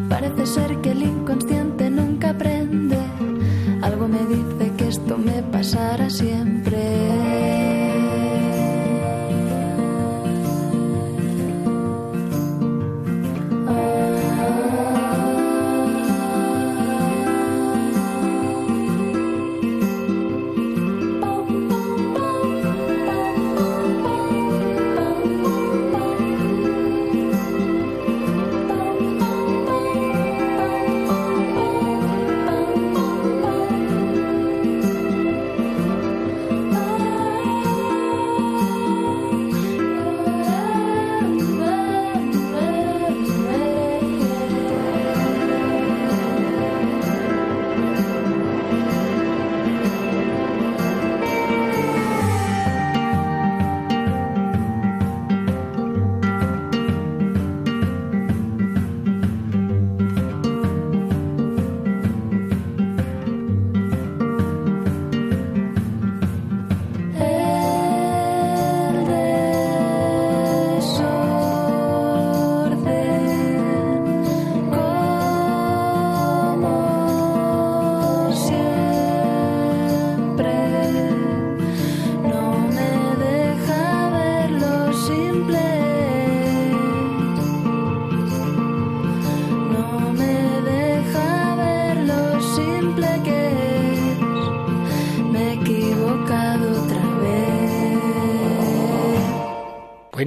[0.08, 2.55] Parece ser que el inconsciente nunca aprende.
[4.08, 6.75] Me dice que esto me pasará siempre.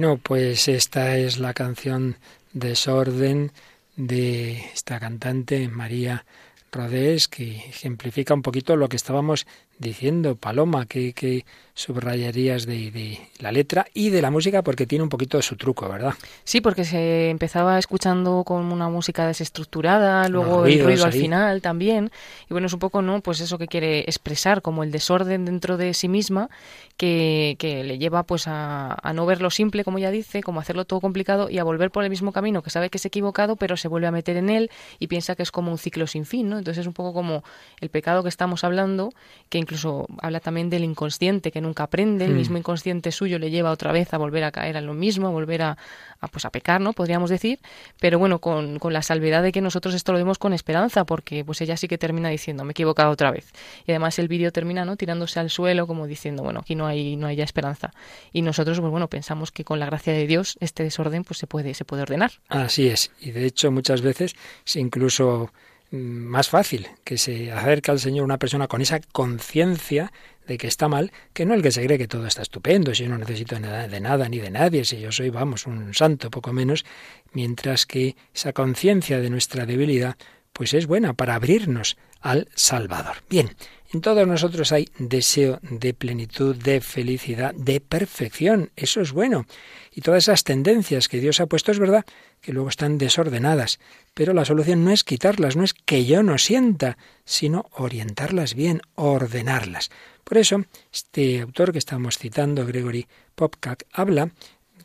[0.00, 2.16] Bueno, pues esta es la canción
[2.54, 3.52] Desorden
[3.96, 6.24] de esta cantante María
[6.72, 9.46] Rodés, que ejemplifica un poquito lo que estábamos
[9.80, 15.02] diciendo, Paloma, que, que subrayarías de, de, la letra y de la música porque tiene
[15.02, 16.12] un poquito de su truco, ¿verdad?
[16.44, 22.10] Sí, porque se empezaba escuchando con una música desestructurada, luego el ruido al final también,
[22.48, 23.22] y bueno, es un poco, ¿no?
[23.22, 26.50] Pues eso que quiere expresar, como el desorden dentro de sí misma,
[26.98, 30.60] que, que le lleva pues a, a no ver lo simple, como ya dice, como
[30.60, 33.56] hacerlo todo complicado y a volver por el mismo camino, que sabe que es equivocado,
[33.56, 36.26] pero se vuelve a meter en él y piensa que es como un ciclo sin
[36.26, 36.58] fin, ¿no?
[36.58, 37.42] Entonces es un poco como
[37.80, 39.14] el pecado que estamos hablando,
[39.48, 43.70] que incluso habla también del inconsciente, que nunca aprende, el mismo inconsciente suyo le lleva
[43.70, 45.78] otra vez a volver a caer en lo mismo, a volver a,
[46.20, 46.92] a pues a pecar, ¿no?
[46.92, 47.60] Podríamos decir,
[48.00, 51.44] pero bueno, con, con, la salvedad de que nosotros esto lo vemos con esperanza, porque
[51.44, 53.52] pues ella sí que termina diciendo, me he equivocado otra vez.
[53.86, 54.96] Y además el vídeo termina, ¿no?
[54.96, 57.92] Tirándose al suelo como diciendo, bueno, aquí no hay, no hay ya esperanza.
[58.32, 61.46] Y nosotros, pues bueno, pensamos que con la gracia de Dios este desorden pues se
[61.46, 62.32] puede, se puede ordenar.
[62.48, 63.12] Así es.
[63.20, 64.34] Y de hecho muchas veces,
[64.74, 65.52] incluso
[65.90, 70.12] más fácil que se acerque al Señor una persona con esa conciencia
[70.46, 73.04] de que está mal, que no el que se cree que todo está estupendo, si
[73.04, 76.30] yo no necesito nada, de nada ni de nadie, si yo soy, vamos, un santo,
[76.30, 76.84] poco menos,
[77.32, 80.16] mientras que esa conciencia de nuestra debilidad,
[80.52, 83.16] pues es buena para abrirnos al Salvador.
[83.28, 83.50] Bien,
[83.92, 88.70] en todos nosotros hay deseo de plenitud, de felicidad, de perfección.
[88.76, 89.46] Eso es bueno.
[89.92, 92.04] Y todas esas tendencias que Dios ha puesto es verdad
[92.40, 93.80] que luego están desordenadas.
[94.14, 98.80] Pero la solución no es quitarlas, no es que yo no sienta, sino orientarlas bien,
[98.94, 99.90] ordenarlas.
[100.22, 104.30] Por eso, este autor que estamos citando, Gregory Popcak, habla,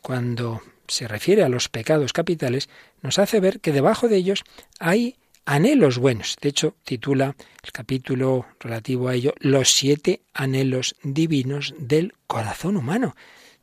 [0.02, 2.68] cuando se refiere a los pecados capitales,
[3.02, 4.42] nos hace ver que debajo de ellos
[4.80, 5.16] hay
[5.46, 6.36] anhelos buenos.
[6.40, 13.14] De hecho, titula el capítulo relativo a ello Los siete anhelos divinos del corazón humano.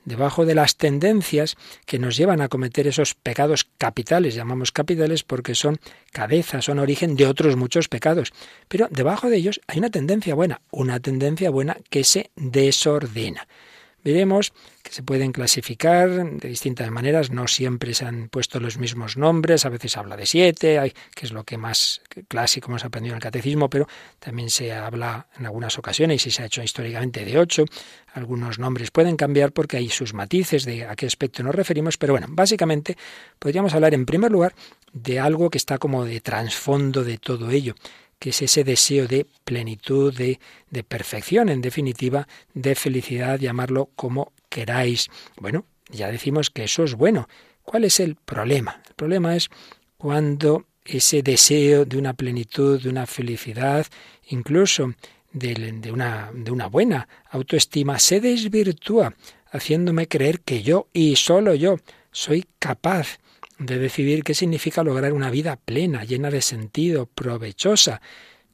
[0.05, 5.55] Debajo de las tendencias que nos llevan a cometer esos pecados capitales, llamamos capitales porque
[5.55, 5.79] son
[6.11, 8.33] cabeza, son origen de otros muchos pecados.
[8.67, 13.47] Pero debajo de ellos hay una tendencia buena, una tendencia buena que se desordena.
[14.03, 19.15] Veremos que se pueden clasificar de distintas maneras, no siempre se han puesto los mismos
[19.15, 23.17] nombres, a veces habla de siete, que es lo que más clásico hemos aprendido en
[23.17, 23.87] el catecismo, pero
[24.19, 27.63] también se habla en algunas ocasiones y se ha hecho históricamente de ocho.
[28.13, 32.13] Algunos nombres pueden cambiar porque hay sus matices de a qué aspecto nos referimos, pero
[32.13, 32.97] bueno, básicamente
[33.39, 34.53] podríamos hablar en primer lugar
[34.91, 37.73] de algo que está como de trasfondo de todo ello
[38.23, 44.31] que es ese deseo de plenitud, de, de perfección, en definitiva, de felicidad, llamarlo como
[44.47, 45.09] queráis.
[45.41, 47.27] Bueno, ya decimos que eso es bueno.
[47.63, 48.81] ¿Cuál es el problema?
[48.87, 49.49] El problema es
[49.97, 53.87] cuando ese deseo de una plenitud, de una felicidad,
[54.29, 54.93] incluso
[55.33, 59.13] de, una, de una buena autoestima, se desvirtúa,
[59.51, 61.75] haciéndome creer que yo y solo yo
[62.13, 63.19] soy capaz
[63.59, 68.01] de decidir qué significa lograr una vida plena, llena de sentido, provechosa,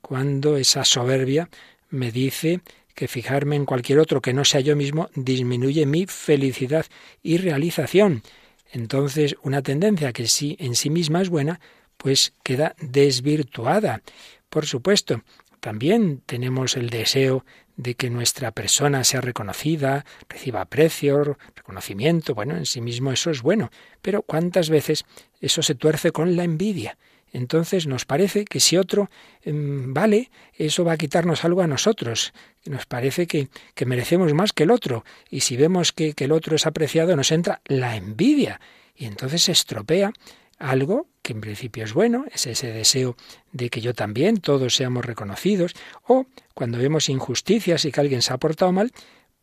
[0.02, 1.50] cuando esa soberbia
[1.90, 2.62] me dice
[2.96, 6.86] que fijarme en cualquier otro que no sea yo mismo disminuye mi felicidad
[7.24, 8.24] y realización.
[8.72, 11.60] Entonces, una tendencia que sí en sí misma es buena,
[11.98, 14.02] pues queda desvirtuada.
[14.50, 15.22] Por supuesto,
[15.60, 17.46] también tenemos el deseo
[17.76, 22.36] de que nuestra persona sea reconocida, reciba aprecio, reconocimiento.
[22.36, 25.06] Bueno, en sí mismo eso es bueno, pero ¿cuántas veces
[25.40, 26.98] eso se tuerce con la envidia?
[27.32, 29.10] Entonces nos parece que si otro
[29.44, 32.34] em, vale, eso va a quitarnos algo a nosotros.
[32.66, 35.06] Nos parece que, que merecemos más que el otro.
[35.30, 38.60] Y si vemos que, que el otro es apreciado, nos entra la envidia.
[38.96, 40.12] Y entonces se estropea
[40.58, 43.16] algo que en principio es bueno, es ese deseo
[43.52, 45.74] de que yo también, todos seamos reconocidos,
[46.08, 48.92] o cuando vemos injusticias y que alguien se ha portado mal,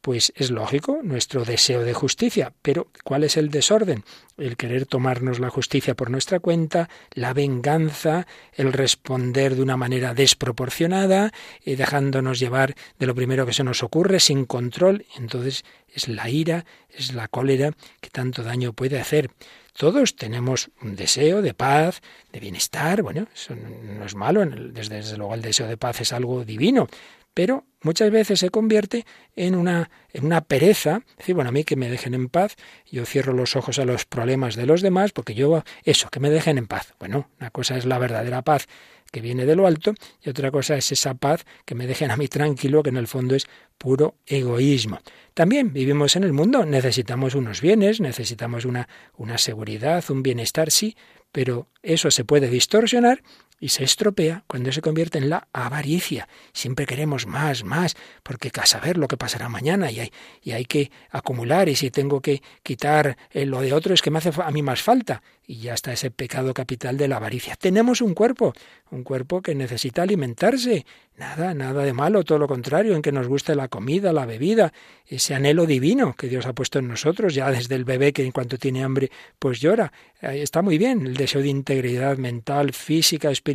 [0.07, 4.05] pues es lógico nuestro deseo de justicia, pero ¿cuál es el desorden?
[4.37, 10.15] El querer tomarnos la justicia por nuestra cuenta, la venganza, el responder de una manera
[10.15, 11.33] desproporcionada,
[11.65, 15.07] eh, dejándonos llevar de lo primero que se nos ocurre, sin control.
[15.17, 19.31] Entonces es la ira, es la cólera que tanto daño puede hacer.
[19.77, 22.01] Todos tenemos un deseo de paz,
[22.33, 26.15] de bienestar, bueno, eso no es malo, desde, desde luego el deseo de paz es
[26.15, 26.89] algo divino,
[27.35, 31.77] pero muchas veces se convierte en una, en una pereza, decir, bueno, a mí que
[31.77, 32.57] me dejen en paz,
[32.91, 36.31] yo cierro los ojos a los problemas de los demás, porque yo, eso, que me
[36.31, 36.95] dejen en paz.
[36.99, 38.69] Bueno, una cosa es la verdadera paz
[39.11, 42.17] que viene de lo alto y otra cosa es esa paz que me dejen a
[42.17, 43.47] mí tranquilo, que en el fondo es
[43.79, 45.01] puro egoísmo.
[45.35, 50.97] También vivimos en el mundo, necesitamos unos bienes, necesitamos una, una seguridad, un bienestar, sí,
[51.33, 53.23] pero eso se puede distorsionar
[53.59, 56.29] y se estropea cuando se convierte en la avaricia.
[56.53, 60.65] Siempre queremos más, más, porque a saber lo que pasará mañana y hay, y hay
[60.65, 64.31] que acumular y si tengo que quitar eh, lo de otro es que me hace
[64.37, 65.23] a mí más falta.
[65.49, 67.55] Y ya está ese pecado capital de la avaricia.
[67.55, 68.53] Tenemos un cuerpo,
[68.91, 70.85] un cuerpo que necesita alimentarse.
[71.17, 74.73] Nada, nada de malo, todo lo contrario, en que nos guste la comida, la bebida,
[75.07, 78.33] ese anhelo divino que Dios ha puesto en nosotros, ya desde el bebé que en
[78.33, 79.93] cuanto tiene hambre, pues llora.
[80.21, 83.46] Está muy bien el deseo de integridad mental, física, espiritual,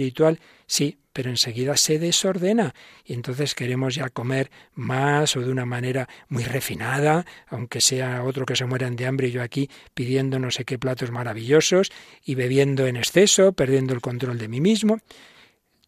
[0.67, 2.73] sí, pero enseguida se desordena
[3.06, 8.45] y entonces queremos ya comer más o de una manera muy refinada, aunque sea otro
[8.45, 11.91] que se mueran de hambre y yo aquí pidiendo no sé qué platos maravillosos
[12.23, 14.99] y bebiendo en exceso, perdiendo el control de mí mismo.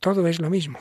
[0.03, 0.79] Todo es lo mismo.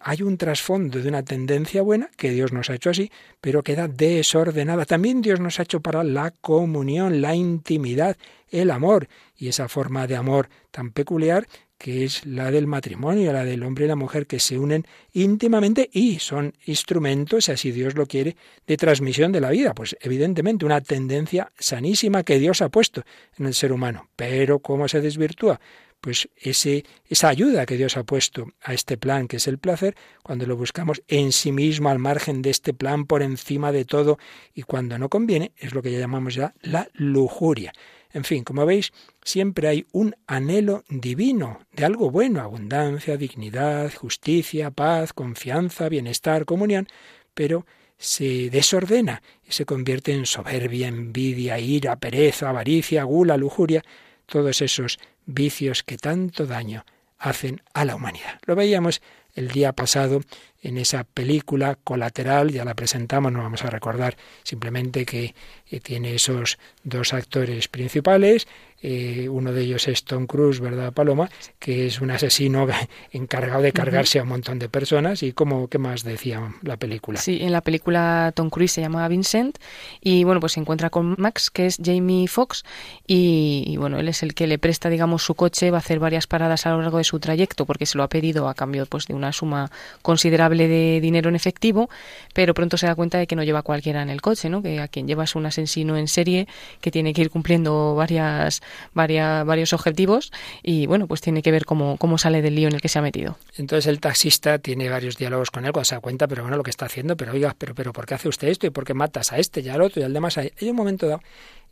[0.00, 3.10] hay un trasfondo de una tendencia buena, que Dios nos ha hecho así,
[3.42, 4.86] pero queda desordenada.
[4.86, 8.16] También Dios nos ha hecho para la comunión, la intimidad,
[8.48, 9.08] el amor.
[9.36, 11.46] Y esa forma de amor tan peculiar
[11.84, 15.90] que es la del matrimonio, la del hombre y la mujer que se unen íntimamente
[15.92, 19.74] y son instrumentos, así Dios lo quiere, de transmisión de la vida.
[19.74, 23.02] Pues evidentemente una tendencia sanísima que Dios ha puesto
[23.38, 24.08] en el ser humano.
[24.16, 25.60] Pero ¿cómo se desvirtúa?
[26.00, 29.94] Pues ese, esa ayuda que Dios ha puesto a este plan, que es el placer,
[30.22, 34.16] cuando lo buscamos en sí mismo, al margen de este plan, por encima de todo,
[34.54, 37.74] y cuando no conviene, es lo que ya llamamos ya la lujuria.
[38.14, 38.92] En fin, como veis,
[39.24, 46.86] siempre hay un anhelo divino de algo bueno, abundancia, dignidad, justicia, paz, confianza, bienestar, comunión,
[47.34, 47.66] pero
[47.98, 53.82] se desordena y se convierte en soberbia, envidia, ira, pereza, avaricia, gula, lujuria,
[54.26, 56.84] todos esos vicios que tanto daño
[57.18, 58.38] hacen a la humanidad.
[58.46, 59.02] Lo veíamos
[59.34, 60.20] el día pasado
[60.62, 65.34] en esa película colateral, ya la presentamos, no vamos a recordar simplemente que
[65.70, 68.48] eh, tiene esos dos actores principales,
[68.86, 71.30] eh, uno de ellos es Tom Cruise, ¿verdad, Paloma?
[71.58, 72.66] Que es un asesino
[73.12, 75.22] encargado de cargarse a un montón de personas.
[75.22, 77.18] ¿Y cómo, qué más decía la película?
[77.18, 79.56] Sí, en la película Tom Cruise se llama Vincent
[80.02, 82.62] y, bueno, pues se encuentra con Max, que es Jamie Foxx,
[83.06, 86.26] y, bueno, él es el que le presta, digamos, su coche, va a hacer varias
[86.26, 89.06] paradas a lo largo de su trayecto porque se lo ha pedido a cambio pues,
[89.06, 89.70] de una suma
[90.02, 91.88] considerable de dinero en efectivo,
[92.34, 94.62] pero pronto se da cuenta de que no lleva cualquiera en el coche, ¿no?
[94.62, 96.48] Que a quien lleva es un asesino en serie
[96.82, 98.60] que tiene que ir cumpliendo varias
[98.92, 100.32] varios objetivos
[100.62, 102.98] y bueno, pues tiene que ver cómo, cómo sale del lío en el que se
[102.98, 103.36] ha metido.
[103.56, 106.62] Entonces el taxista tiene varios diálogos con él cuando se da cuenta, pero bueno, lo
[106.62, 108.66] que está haciendo, pero oiga, pero, pero ¿por qué hace usted esto?
[108.66, 110.38] ¿Y por qué matas a este y al otro y al demás?
[110.38, 111.22] Hay un momento dado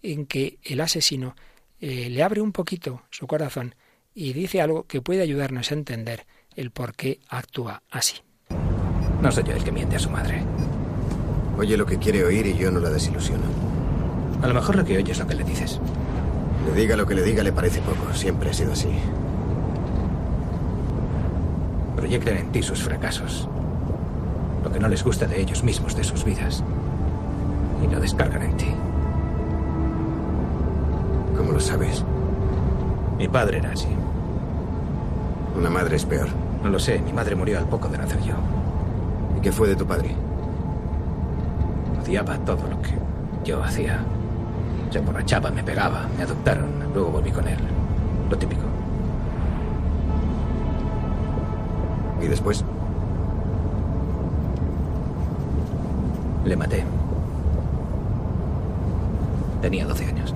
[0.03, 1.37] en que el asesino
[1.81, 3.75] eh, le abre un poquito su corazón
[4.15, 8.17] y dice algo que puede ayudarnos a entender el por qué actúa así.
[9.21, 10.43] No soy yo el que miente a su madre.
[11.57, 13.45] Oye lo que quiere oír y yo no la desilusiono.
[14.43, 15.81] A lo mejor lo que oye es lo que le dices.
[16.67, 18.13] Le diga lo que le diga le parece poco.
[18.15, 18.89] Siempre ha sido así.
[21.97, 23.49] Proyectan en ti sus fracasos.
[24.65, 26.63] Lo que no les gusta de ellos mismos, de sus vidas.
[27.83, 28.73] Y lo descargan en ti.
[31.37, 32.05] ¿Cómo lo sabes?
[33.19, 33.89] Mi padre era así.
[35.57, 36.29] Una madre es peor.
[36.63, 37.01] No lo sé.
[37.01, 38.35] Mi madre murió al poco de nacer yo.
[39.37, 40.15] ¿Y qué fue de tu padre?
[42.01, 42.91] Odiaba todo lo que
[43.45, 44.01] yo hacía.
[44.93, 47.57] Se emborrachaba, me pegaba, me adoptaron, luego volví con él.
[48.29, 48.61] Lo típico.
[52.21, 52.63] ¿Y después?
[56.45, 56.85] Le maté.
[59.63, 60.35] Tenía 12 años.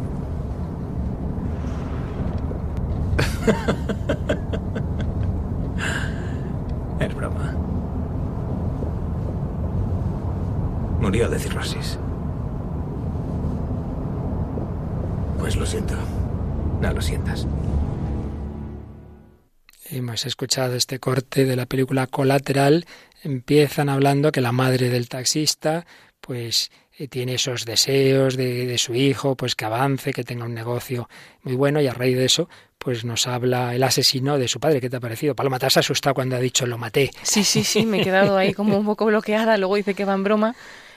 [7.01, 7.53] es broma.
[11.03, 11.99] Murió de cirrosis.
[15.47, 15.95] Pues lo siento.
[16.81, 17.47] No lo sientas.
[19.89, 22.85] Hemos escuchado este corte de la película Colateral.
[23.23, 25.87] Empiezan hablando que la madre del taxista,
[26.21, 30.53] pues eh, tiene esos deseos de, de, su hijo, pues que avance, que tenga un
[30.53, 31.09] negocio
[31.45, 34.81] muy bueno y a raíz de eso, pues nos habla el asesino de su padre.
[34.81, 35.37] ¿Qué te ha parecido?
[35.37, 37.13] Paloma, ¿te has asustado cuando ha dicho lo maté?
[37.23, 40.15] Sí, sí, sí, me he quedado ahí como un poco bloqueada, luego dice que va
[40.15, 40.57] en broma,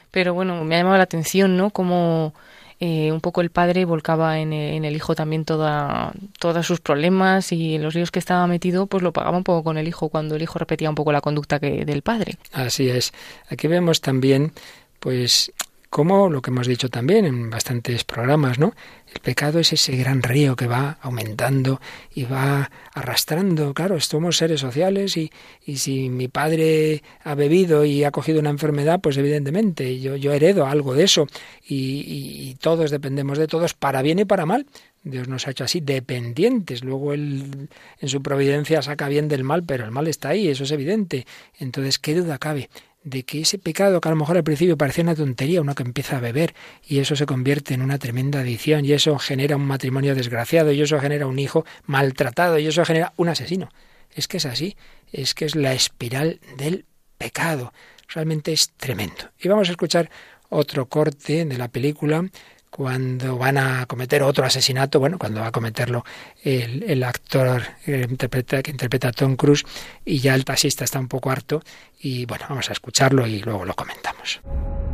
[0.10, 1.70] pero bueno, me ha llamado la atención, ¿no?
[1.70, 2.34] Como
[2.82, 7.77] eh, un poco el padre volcaba en el, hijo también toda, todos sus problemas y
[7.77, 10.41] los líos que estaba metido, pues lo pagaba un poco con el hijo cuando el
[10.41, 12.38] hijo repetía un poco la conducta que, del padre.
[12.53, 13.11] Así es.
[13.49, 14.53] Aquí vemos también,
[15.01, 15.51] pues,
[15.90, 18.74] como lo que hemos dicho también en bastantes programas, ¿no?
[19.12, 21.82] El pecado es ese gran río que va aumentando
[22.14, 23.74] y va arrastrando.
[23.74, 25.32] Claro, somos seres sociales y,
[25.66, 30.32] y si mi padre ha bebido y ha cogido una enfermedad, pues evidentemente yo, yo
[30.32, 31.28] heredo algo de eso
[31.68, 34.68] y, y, todos dependemos de todos para bien y para mal.
[35.02, 36.84] Dios nos ha hecho así, dependientes.
[36.84, 37.70] Luego Él
[38.00, 41.26] en su providencia saca bien del mal, pero el mal está ahí, eso es evidente.
[41.58, 42.70] Entonces, ¿qué duda cabe?
[43.04, 45.84] De que ese pecado que a lo mejor al principio parecía una tontería, uno que
[45.84, 46.54] empieza a beber
[46.86, 50.82] y eso se convierte en una tremenda adicción y eso genera un matrimonio desgraciado y
[50.82, 53.70] eso genera un hijo maltratado y eso genera un asesino.
[54.14, 54.76] Es que es así,
[55.12, 56.86] es que es la espiral del
[57.18, 57.74] pecado.
[58.08, 59.32] Realmente es tremendo.
[59.39, 60.10] Y vamos a escuchar
[60.50, 62.26] otro corte de la película
[62.70, 66.03] cuando van a cometer otro asesinato, bueno, cuando va a cometerlo
[66.43, 69.65] el, actor que interpreta, que interpreta a Tom Cruise
[70.05, 71.61] y ya el taxista está un poco harto
[71.99, 74.41] y bueno, vamos a escucharlo y luego lo comentamos.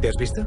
[0.01, 0.45] ¿Te has visto?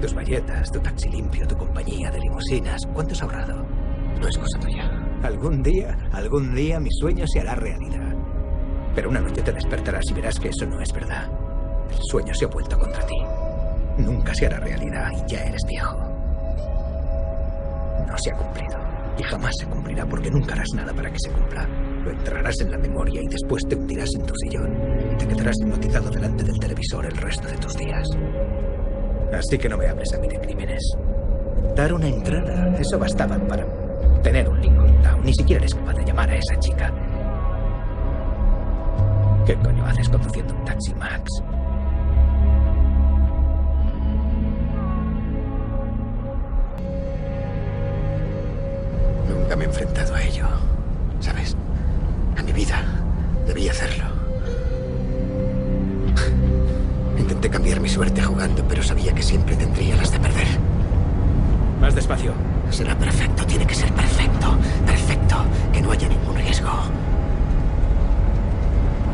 [0.00, 3.66] Tus malletas, tu taxi limpio, tu compañía de limusinas, ¿cuánto has ahorrado?
[4.20, 4.90] No es cosa tuya.
[5.22, 8.14] Algún día, algún día mi sueño se hará realidad.
[8.94, 11.28] Pero una noche te despertarás y verás que eso no es verdad.
[11.90, 13.16] El sueño se ha vuelto contra ti.
[13.98, 15.96] Nunca se hará realidad y ya eres viejo.
[18.06, 18.78] No se ha cumplido.
[19.18, 21.66] Y jamás se cumplirá porque nunca harás nada para que se cumpla.
[22.04, 24.72] Lo entrarás en la memoria y después te hundirás en tu sillón
[25.12, 28.08] y te quedarás hipnotizado delante del televisor el resto de tus días.
[29.32, 30.82] Así que no me hables a mí de crímenes.
[31.74, 33.66] Dar una entrada, eso bastaba para
[34.22, 35.22] tener un Lincoln Town.
[35.24, 36.92] Ni siquiera eres capaz de llamar a esa chica.
[39.44, 41.42] ¿Qué coño haces conduciendo un taxi, Max?
[49.48, 50.46] Nunca me he enfrentado a ello.
[51.20, 51.56] ¿Sabes?
[52.36, 52.84] A mi vida.
[53.46, 54.04] Debí hacerlo.
[57.16, 60.48] Intenté cambiar mi suerte jugando, pero sabía que siempre tendría las de perder.
[61.80, 62.34] Más despacio.
[62.68, 64.54] Será perfecto, tiene que ser perfecto.
[64.84, 65.36] Perfecto.
[65.72, 66.68] Que no haya ningún riesgo.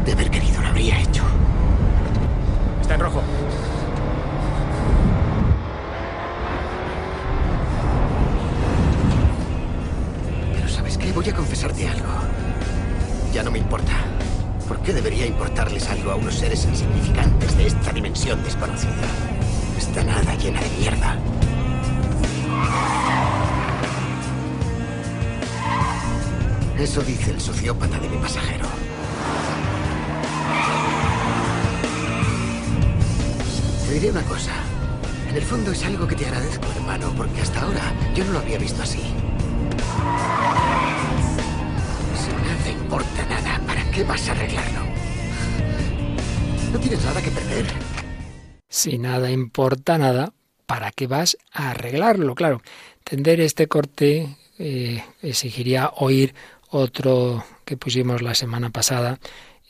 [0.04, 1.22] De haber querido lo habría hecho.
[2.82, 3.22] Está en rojo.
[11.14, 12.08] Voy a confesarte algo.
[13.32, 13.92] Ya no me importa.
[14.66, 18.90] ¿Por qué debería importarles algo a unos seres insignificantes de esta dimensión desconocida?
[19.78, 21.16] Esta nada llena de mierda.
[26.78, 28.66] Eso dice el sociópata de mi pasajero.
[33.86, 34.52] Te diré una cosa.
[35.28, 38.38] En el fondo es algo que te agradezco, hermano, porque hasta ahora yo no lo
[38.40, 39.23] había visto así.
[43.94, 44.80] Qué vas a arreglarlo?
[46.72, 47.64] No tienes nada que perder.
[48.68, 50.32] Si nada importa nada,
[50.66, 52.34] ¿para qué vas a arreglarlo?
[52.34, 52.60] Claro,
[52.98, 56.34] entender este corte eh, exigiría oír
[56.70, 59.20] otro que pusimos la semana pasada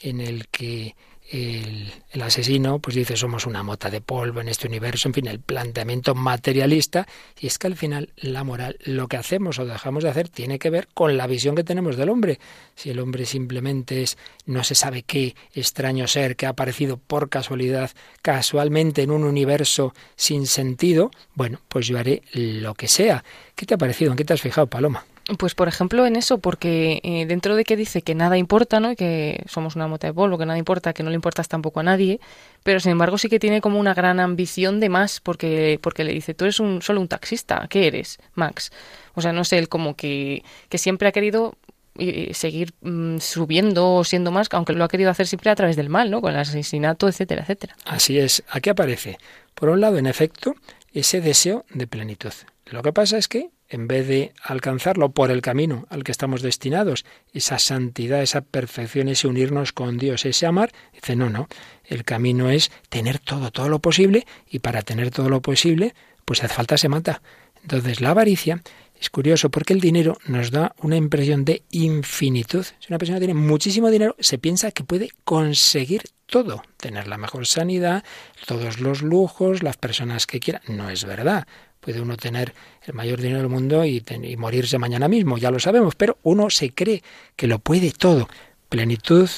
[0.01, 0.97] en el que
[1.31, 5.41] el, asesino pues dice somos una mota de polvo en este universo, en fin, el
[5.41, 7.07] planteamiento materialista,
[7.41, 10.59] y es que al final la moral, lo que hacemos o dejamos de hacer, tiene
[10.59, 12.39] que ver con la visión que tenemos del hombre.
[12.75, 17.29] Si el hombre simplemente es no se sabe qué extraño ser que ha aparecido por
[17.29, 17.91] casualidad,
[18.23, 23.25] casualmente en un universo sin sentido, bueno, pues yo haré lo que sea.
[23.55, 24.11] ¿Qué te ha parecido?
[24.11, 25.05] ¿En qué te has fijado, Paloma?
[25.39, 28.95] Pues por ejemplo en eso, porque eh, dentro de que dice que nada importa, ¿no?
[28.95, 31.83] que somos una mota de polvo, que nada importa, que no le importas tampoco a
[31.83, 32.21] nadie,
[32.63, 36.13] pero sin embargo sí que tiene como una gran ambición de más, porque, porque le
[36.13, 38.71] dice, tú eres un, solo un taxista, ¿qué eres, Max?
[39.15, 41.55] O sea, no sé, él como que, que siempre ha querido
[41.97, 45.77] eh, seguir mm, subiendo o siendo más, aunque lo ha querido hacer siempre a través
[45.77, 46.21] del mal, ¿no?
[46.21, 47.77] Con el asesinato, etcétera, etcétera.
[47.87, 48.43] Así es.
[48.51, 49.17] Aquí aparece,
[49.55, 50.57] por un lado, en efecto,
[50.93, 52.33] ese deseo de plenitud.
[52.67, 56.43] Lo que pasa es que en vez de alcanzarlo por el camino al que estamos
[56.43, 61.49] destinados, esa santidad, esa perfección, ese unirnos con Dios, ese amar, dice, no, no,
[61.85, 65.93] el camino es tener todo, todo lo posible, y para tener todo lo posible,
[66.25, 67.21] pues hace falta se mata.
[67.63, 68.63] Entonces la avaricia
[69.05, 72.65] es curioso porque el dinero nos da una impresión de infinitud.
[72.65, 77.47] Si una persona tiene muchísimo dinero, se piensa que puede conseguir todo, tener la mejor
[77.47, 78.03] sanidad,
[78.47, 80.63] todos los lujos, las personas que quiera.
[80.69, 81.47] No es verdad.
[81.81, 82.55] Puede uno tener
[82.87, 84.03] el mayor dinero del mundo y,
[84.39, 87.03] morirse mañana mismo, ya lo sabemos, pero uno se cree
[87.37, 88.27] que lo puede todo.
[88.71, 89.29] Plenitud,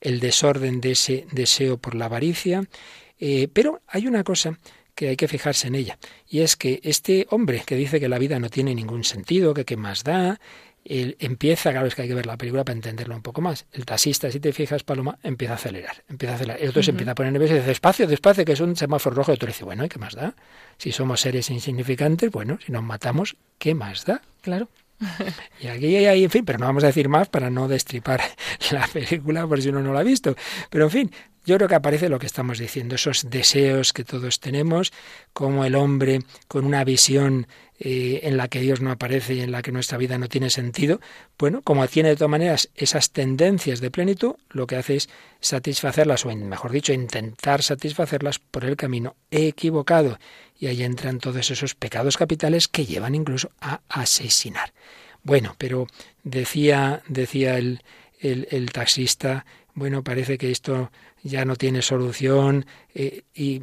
[0.00, 2.64] el desorden de ese deseo por la avaricia.
[3.18, 4.58] Eh, pero hay una cosa
[4.94, 8.18] que hay que fijarse en ella, y es que este hombre que dice que la
[8.18, 10.40] vida no tiene ningún sentido, que qué más da,
[10.84, 13.66] él empieza, claro, es que hay que ver la película para entenderlo un poco más.
[13.72, 16.64] El taxista, si te fijas, Paloma, empieza a acelerar, empieza a acelerar.
[16.64, 19.16] Y otro se empieza a poner nervioso y dice, despacio, despacio, que es un semáforo
[19.16, 19.32] rojo.
[19.32, 20.34] Y otro dice, bueno, ¿y qué más da?
[20.78, 24.22] Si somos seres insignificantes, bueno, si nos matamos, ¿qué más da?
[24.40, 24.68] Claro.
[25.60, 28.20] Y aquí hay, en fin, pero no vamos a decir más para no destripar
[28.70, 30.34] la película por si uno no la ha visto.
[30.70, 31.12] Pero en fin,
[31.44, 34.92] yo creo que aparece lo que estamos diciendo, esos deseos que todos tenemos,
[35.32, 37.46] como el hombre con una visión
[37.78, 40.50] eh, en la que Dios no aparece y en la que nuestra vida no tiene
[40.50, 41.00] sentido,
[41.38, 45.08] bueno, como tiene de todas maneras esas tendencias de plenitud, lo que hace es
[45.40, 50.18] satisfacerlas, o mejor dicho, intentar satisfacerlas por el camino equivocado.
[50.58, 54.74] Y ahí entran todos esos pecados capitales que llevan incluso a asesinar.
[55.22, 55.86] Bueno, pero
[56.22, 57.82] decía, decía el,
[58.20, 60.90] el, taxista, bueno, parece que esto
[61.22, 63.62] ya no tiene solución eh, y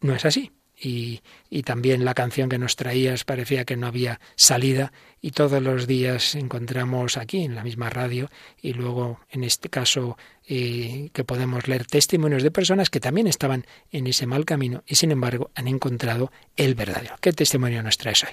[0.00, 4.18] no es así y, y, también la canción que nos traías parecía que no había
[4.34, 8.28] salida y todos los días encontramos aquí en la misma radio
[8.60, 10.16] y luego en este caso
[10.48, 14.96] eh, que podemos leer testimonios de personas que también estaban en ese mal camino y
[14.96, 17.14] sin embargo han encontrado el verdadero.
[17.20, 18.30] ¿Qué testimonio nos traes hoy?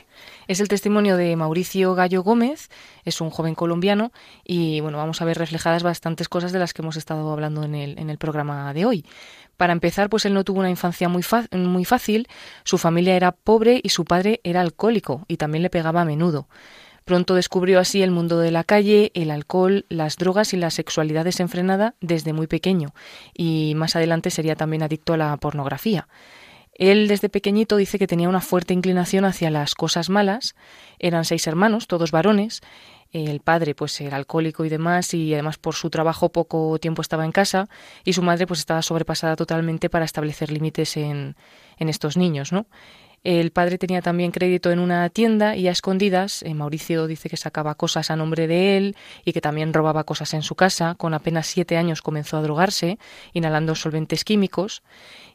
[0.48, 2.70] Es el testimonio de Mauricio Gallo Gómez,
[3.06, 4.12] es un joven colombiano
[4.44, 7.76] y bueno, vamos a ver reflejadas bastantes cosas de las que hemos estado hablando en
[7.76, 9.06] el, en el programa de hoy.
[9.60, 12.30] Para empezar, pues él no tuvo una infancia muy, muy fácil,
[12.64, 16.48] su familia era pobre y su padre era alcohólico y también le pegaba a menudo.
[17.04, 21.26] Pronto descubrió así el mundo de la calle, el alcohol, las drogas y la sexualidad
[21.26, 22.94] desenfrenada desde muy pequeño
[23.34, 26.08] y más adelante sería también adicto a la pornografía.
[26.74, 30.56] Él desde pequeñito dice que tenía una fuerte inclinación hacia las cosas malas.
[31.00, 32.62] Eran seis hermanos, todos varones,
[33.12, 37.26] el padre pues era alcohólico y demás y además por su trabajo poco tiempo estaba
[37.26, 37.68] en casa
[38.04, 41.36] y su madre pues estaba sobrepasada totalmente para establecer límites en,
[41.78, 42.68] en estos niños, ¿no?
[43.24, 47.38] El padre tenía también crédito en una tienda y a escondidas, eh, Mauricio dice que
[47.38, 48.96] sacaba cosas a nombre de él
[49.26, 50.96] y que también robaba cosas en su casa.
[50.96, 52.98] Con apenas siete años comenzó a drogarse,
[53.34, 54.84] inhalando solventes químicos.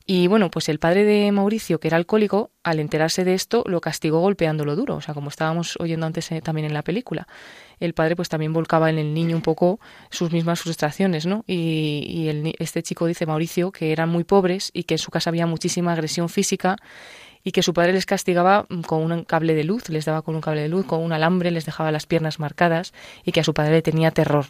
[0.06, 3.80] Y bueno, pues el padre de Mauricio, que era alcohólico, al enterarse de esto, lo
[3.80, 7.26] castigó golpeándolo duro, o sea, como estábamos oyendo antes eh, también en la película.
[7.80, 9.80] El padre pues también volcaba en el niño un poco
[10.10, 11.42] sus mismas frustraciones, ¿no?
[11.46, 15.10] Y, y el, este chico dice, Mauricio, que eran muy pobres y que en su
[15.10, 16.76] casa había muchísima agresión física
[17.44, 20.40] y que su padre les castigaba con un cable de luz, les daba con un
[20.40, 23.52] cable de luz, con un alambre, les dejaba las piernas marcadas y que a su
[23.52, 24.46] padre le tenía terror.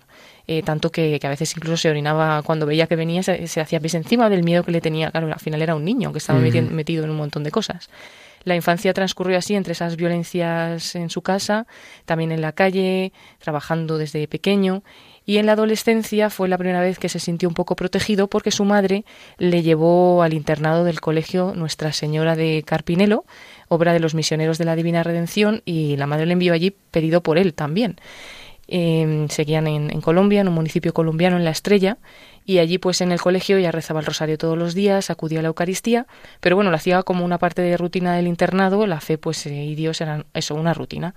[0.46, 3.94] Eh, tanto que, a veces incluso se orinaba cuando veía que venía, se, hacía pis
[3.94, 5.10] encima del miedo que le tenía.
[5.10, 7.90] Claro, al final era un niño que estaba metido en un montón de cosas.
[8.44, 11.66] La infancia transcurrió así entre esas violencias en su casa,
[12.04, 14.82] también en la calle, trabajando desde pequeño
[15.26, 18.50] y en la adolescencia fue la primera vez que se sintió un poco protegido porque
[18.50, 19.04] su madre
[19.38, 23.24] le llevó al internado del colegio Nuestra Señora de Carpinelo,
[23.68, 27.22] obra de los misioneros de la Divina Redención, y la madre le envió allí pedido
[27.22, 27.96] por él también.
[28.66, 31.98] Em, seguían en, Colombia, en un municipio colombiano, en La Estrella,
[32.46, 35.42] y allí pues en el colegio ya rezaba el rosario todos los días, acudía a
[35.42, 36.06] la Eucaristía,
[36.40, 39.64] pero bueno, lo hacía como una parte de rutina del internado, la fe pues eh,
[39.64, 41.14] y Dios eran eso, una rutina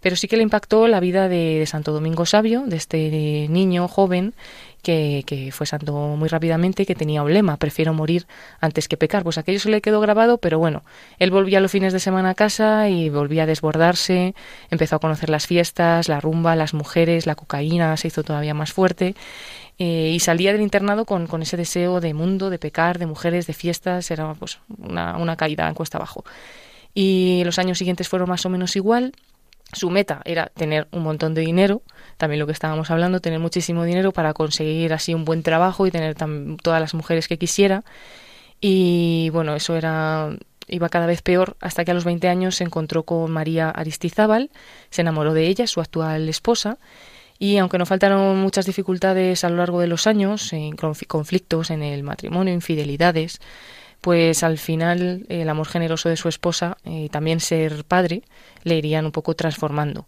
[0.00, 4.34] pero sí que le impactó la vida de, Santo Domingo Sabio, de este niño joven
[4.82, 8.26] que, que, fue santo muy rápidamente que tenía un lema, prefiero morir
[8.60, 9.24] antes que pecar.
[9.24, 10.84] Pues aquello se le quedó grabado, pero bueno,
[11.18, 14.34] él volvía los fines de semana a casa y volvía a desbordarse,
[14.70, 18.72] empezó a conocer las fiestas, la rumba, las mujeres, la cocaína, se hizo todavía más
[18.72, 19.16] fuerte.
[19.78, 23.46] Eh, y salía del internado con, con, ese deseo de mundo, de pecar, de mujeres,
[23.46, 26.24] de fiestas, era pues una, una caída en cuesta abajo.
[26.94, 29.12] Y los años siguientes fueron más o menos igual,
[29.72, 31.82] su meta era tener un montón de dinero,
[32.16, 35.90] también lo que estábamos hablando, tener muchísimo dinero para conseguir así un buen trabajo y
[35.90, 36.14] tener
[36.62, 37.84] todas las mujeres que quisiera.
[38.60, 40.30] Y bueno, eso era
[40.68, 44.50] iba cada vez peor hasta que a los 20 años se encontró con María Aristizábal,
[44.90, 46.78] se enamoró de ella, su actual esposa,
[47.38, 50.52] y aunque no faltaron muchas dificultades a lo largo de los años,
[51.06, 53.40] conflictos en el matrimonio, infidelidades,
[54.06, 58.22] pues al final el amor generoso de su esposa y también ser padre
[58.62, 60.06] le irían un poco transformando.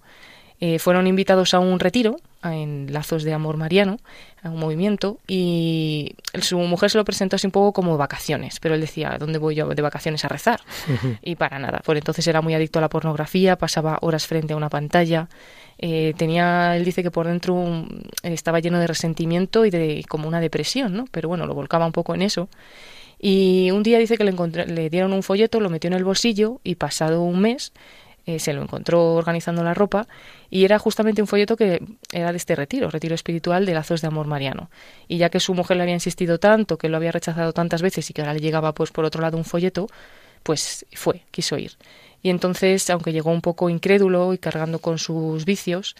[0.60, 3.98] Eh, fueron invitados a un retiro en Lazos de Amor Mariano,
[4.44, 8.76] a un movimiento, y su mujer se lo presentó así un poco como vacaciones, pero
[8.76, 10.60] él decía, ¿dónde voy yo de vacaciones a rezar?
[11.20, 11.80] Y para nada.
[11.80, 15.28] Por entonces era muy adicto a la pornografía, pasaba horas frente a una pantalla,
[15.78, 17.84] eh, tenía, él dice que por dentro
[18.22, 21.06] estaba lleno de resentimiento y de como una depresión, ¿no?
[21.10, 22.48] Pero bueno, lo volcaba un poco en eso.
[23.18, 26.76] Y un día dice que le, dieron un folleto, lo metió en el bolsillo y
[26.76, 27.72] pasado un mes
[28.28, 30.06] eh, se lo encontró organizando la ropa
[30.50, 34.08] y era justamente un folleto que era de este retiro, retiro espiritual de lazos de
[34.08, 34.68] amor mariano.
[35.08, 38.10] Y ya que su mujer le había insistido tanto, que lo había rechazado tantas veces
[38.10, 39.86] y que ahora le llegaba pues por otro lado un folleto,
[40.42, 41.78] pues fue, quiso ir.
[42.22, 45.96] Y entonces, aunque llegó un poco incrédulo y cargando con sus vicios,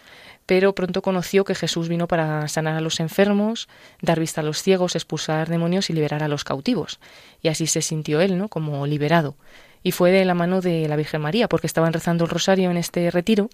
[0.49, 3.69] pero pronto conoció que Jesús vino para sanar a los enfermos,
[4.01, 6.99] dar vista a los ciegos, expulsar demonios y liberar a los cautivos.
[7.43, 8.47] Y así se sintió él, ¿no?
[8.47, 9.35] Como liberado.
[9.83, 12.77] Y fue de la mano de la Virgen María, porque estaban rezando el rosario en
[12.77, 13.51] este retiro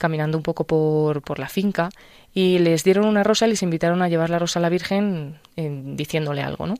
[0.00, 1.90] caminando un poco por, por la finca
[2.32, 5.38] y les dieron una rosa y les invitaron a llevar la rosa a la Virgen
[5.56, 6.74] diciéndole algo, ¿no?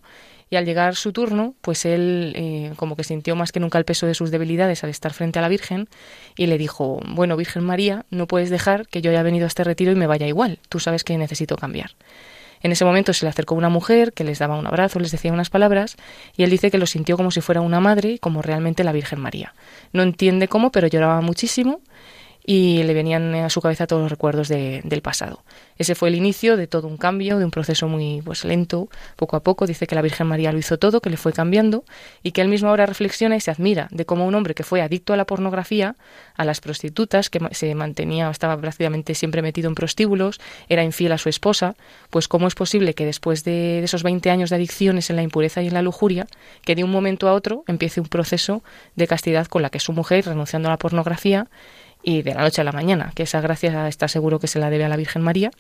[0.49, 3.85] Y al llegar su turno, pues él eh, como que sintió más que nunca el
[3.85, 5.89] peso de sus debilidades al estar frente a la Virgen
[6.37, 9.63] y le dijo, bueno, Virgen María, no puedes dejar que yo haya venido a este
[9.63, 11.93] retiro y me vaya igual, tú sabes que necesito cambiar.
[12.63, 15.33] En ese momento se le acercó una mujer que les daba un abrazo, les decía
[15.33, 15.97] unas palabras,
[16.37, 19.21] y él dice que lo sintió como si fuera una madre, como realmente la Virgen
[19.21, 19.55] María.
[19.93, 21.81] No entiende cómo, pero lloraba muchísimo
[22.53, 25.45] y le venían a su cabeza todos los recuerdos del pasado.
[25.79, 29.37] Ese fue el inicio de todo un cambio, de un proceso muy pues lento, poco
[29.37, 29.69] a poco.
[29.69, 31.85] Dice que la Virgen María lo hizo todo, que le fue cambiando
[32.25, 34.83] y que él mismo ahora reflexiona y se admira de cómo un hombre que fue
[34.83, 35.95] adicto a la pornografía,
[36.35, 41.19] a las prostitutas, que se mantenía, estaba prácticamente siempre metido en prostíbulos, era infiel a
[41.19, 41.77] su esposa,
[42.11, 45.63] pues cómo es posible que después de esos 20 años de adicciones en la impureza
[45.63, 46.27] y en la lujuria,
[46.65, 48.65] que de un momento a otro empiece un proceso
[48.97, 51.47] de castidad con la que su mujer, renunciando a la pornografía,
[52.03, 54.71] y de la noche a la mañana, que esa gracia está seguro que se la
[54.71, 55.51] debe a la Virgen María.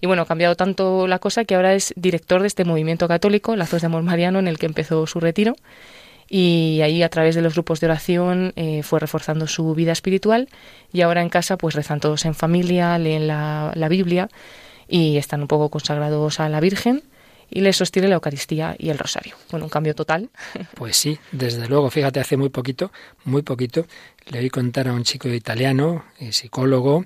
[0.00, 3.56] Y bueno, ha cambiado tanto la cosa que ahora es director de este movimiento católico,
[3.56, 5.54] Lazos de Amor Mariano, en el que empezó su retiro.
[6.28, 10.48] Y ahí a través de los grupos de oración eh, fue reforzando su vida espiritual
[10.92, 14.28] y ahora en casa pues rezan todos en familia, leen la, la Biblia
[14.88, 17.04] y están un poco consagrados a la Virgen
[17.50, 19.36] y les sostiene la Eucaristía y el Rosario.
[19.50, 20.30] Bueno, un cambio total.
[20.74, 22.92] Pues sí, desde luego, fíjate, hace muy poquito,
[23.24, 23.86] muy poquito,
[24.26, 27.04] le oí contar a un chico italiano, eh, psicólogo,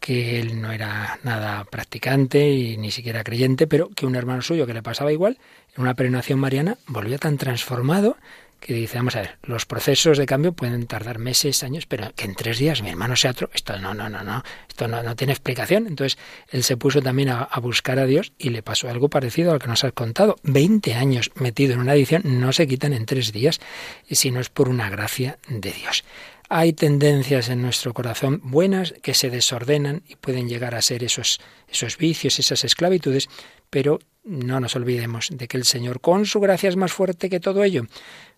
[0.00, 4.66] que él no era nada practicante y ni siquiera creyente, pero que un hermano suyo
[4.66, 5.38] que le pasaba igual,
[5.76, 8.16] en una peregrinación mariana, volvió tan transformado
[8.62, 12.24] que dice, vamos a ver, los procesos de cambio pueden tardar meses, años, pero que
[12.24, 15.16] en tres días mi hermano sea otro, esto no, no, no, no, esto no, no
[15.16, 15.88] tiene explicación.
[15.88, 16.16] Entonces
[16.48, 19.58] él se puso también a, buscar a Dios y le pasó algo parecido a lo
[19.58, 20.36] que nos has contado.
[20.44, 23.60] Veinte años metido en una adicción no se quitan en tres días,
[24.08, 26.04] si no es por una gracia de Dios.
[26.48, 31.40] Hay tendencias en nuestro corazón buenas que se desordenan y pueden llegar a ser esos,
[31.66, 33.28] esos vicios, esas esclavitudes,
[33.70, 37.40] pero no nos olvidemos de que el Señor con su gracia es más fuerte que
[37.40, 37.86] todo ello.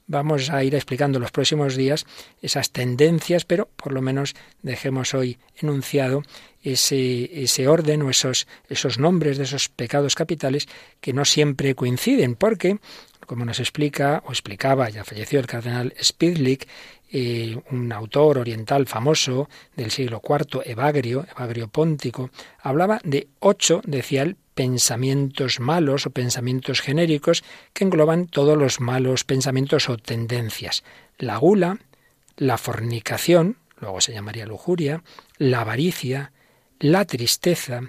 [0.06, 2.04] Vamos a ir explicando los próximos días
[2.42, 6.22] esas tendencias, pero por lo menos dejemos hoy enunciado
[6.62, 10.68] ese, orden o esos, esos nombres de esos pecados capitales
[11.00, 12.78] que no siempre coinciden, porque,
[13.26, 16.68] como nos explica o explicaba, ya falleció el cardenal Spidlick,
[17.10, 22.30] eh, un autor oriental famoso del siglo IV, Evagrio, Evagrio Póntico,
[22.60, 29.24] hablaba de ocho, decía él, pensamientos malos o pensamientos genéricos que engloban todos los malos
[29.24, 30.84] pensamientos o tendencias.
[31.18, 31.78] La gula,
[32.36, 35.02] la fornicación, luego se llamaría lujuria,
[35.38, 36.32] la avaricia,
[36.78, 37.82] la tristeza,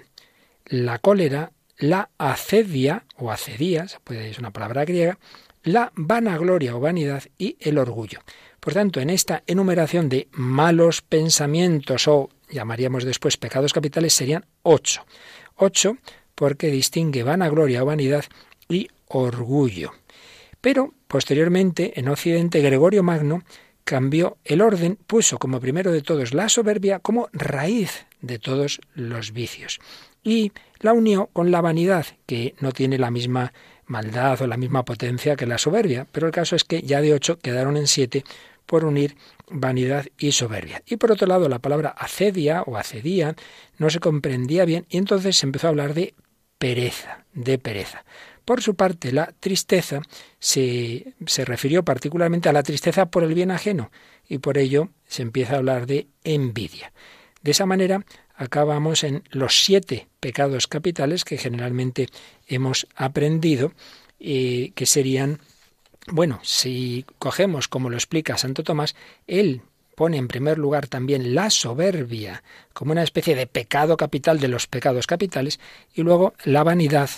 [0.66, 5.18] la cólera, la acedia o acedía, es una palabra griega,
[5.62, 8.20] la vanagloria o vanidad y el orgullo.
[8.60, 15.04] Por tanto, en esta enumeración de malos pensamientos o llamaríamos después pecados capitales serían ocho.
[15.56, 15.98] Ocho
[16.36, 18.24] porque distingue vanagloria o vanidad
[18.68, 19.92] y orgullo.
[20.60, 23.42] Pero posteriormente, en Occidente, Gregorio Magno
[23.82, 29.32] cambió el orden, puso como primero de todos la soberbia como raíz de todos los
[29.32, 29.78] vicios.
[30.22, 33.52] Y la unió con la vanidad, que no tiene la misma
[33.86, 37.14] maldad o la misma potencia que la soberbia, pero el caso es que ya de
[37.14, 38.24] ocho quedaron en siete
[38.66, 39.16] por unir
[39.48, 40.82] vanidad y soberbia.
[40.86, 43.36] Y por otro lado, la palabra acedia o acedía
[43.78, 46.14] no se comprendía bien y entonces se empezó a hablar de
[46.58, 48.04] pereza, de pereza.
[48.44, 50.02] Por su parte, la tristeza
[50.38, 53.90] se, se, refirió particularmente a la tristeza por el bien ajeno
[54.28, 56.92] y por ello se empieza a hablar de envidia.
[57.42, 58.04] De esa manera
[58.36, 62.08] acabamos en los siete pecados capitales que generalmente
[62.46, 63.72] hemos aprendido,
[64.18, 65.40] y que serían,
[66.08, 68.94] bueno, si cogemos como lo explica Santo Tomás,
[69.26, 69.62] él
[69.96, 74.68] pone en primer lugar también la soberbia como una especie de pecado capital de los
[74.68, 75.58] pecados capitales
[75.94, 77.10] y luego la vanidad,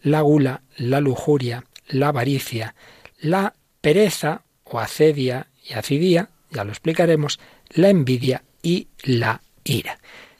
[0.00, 2.74] la gula, la lujuria, la avaricia,
[3.20, 9.98] la pereza o acedia y acidía, ya lo explicaremos, la envidia y la ira.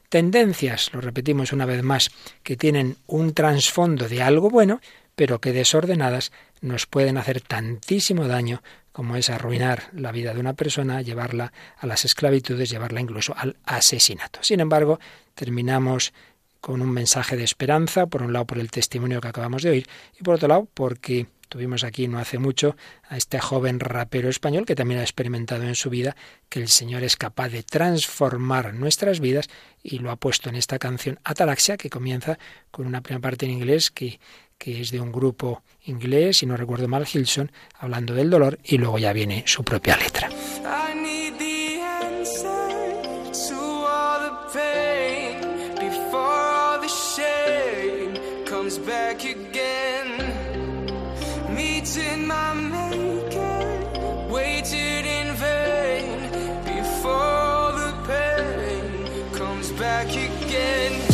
[0.09, 2.11] Tendencias, lo repetimos una vez más,
[2.43, 4.81] que tienen un trasfondo de algo bueno,
[5.15, 6.33] pero que desordenadas
[6.63, 8.63] nos pueden hacer tantísimo daño
[8.93, 13.57] como es arruinar la vida de una persona, llevarla a las esclavitudes, llevarla incluso al
[13.65, 14.41] asesinato.
[14.43, 15.01] Sin embargo,
[15.35, 16.13] terminamos
[16.61, 19.89] con un mensaje de esperanza, por un lado por el testimonio que acabamos de oír
[20.19, 22.77] y por otro lado porque tuvimos aquí no hace mucho
[23.09, 26.17] a este joven rapero español que también ha experimentado en su vida
[26.49, 29.49] que el Señor es capaz de transformar nuestras vidas
[29.83, 32.39] y lo ha puesto en esta canción Atalaxia que comienza
[32.71, 34.21] con una primera parte en inglés que
[34.63, 37.51] que es de un grupo inglés, si no recuerdo mal, Hilson,
[37.81, 40.29] hablando del dolor, y luego ya viene su propia letra.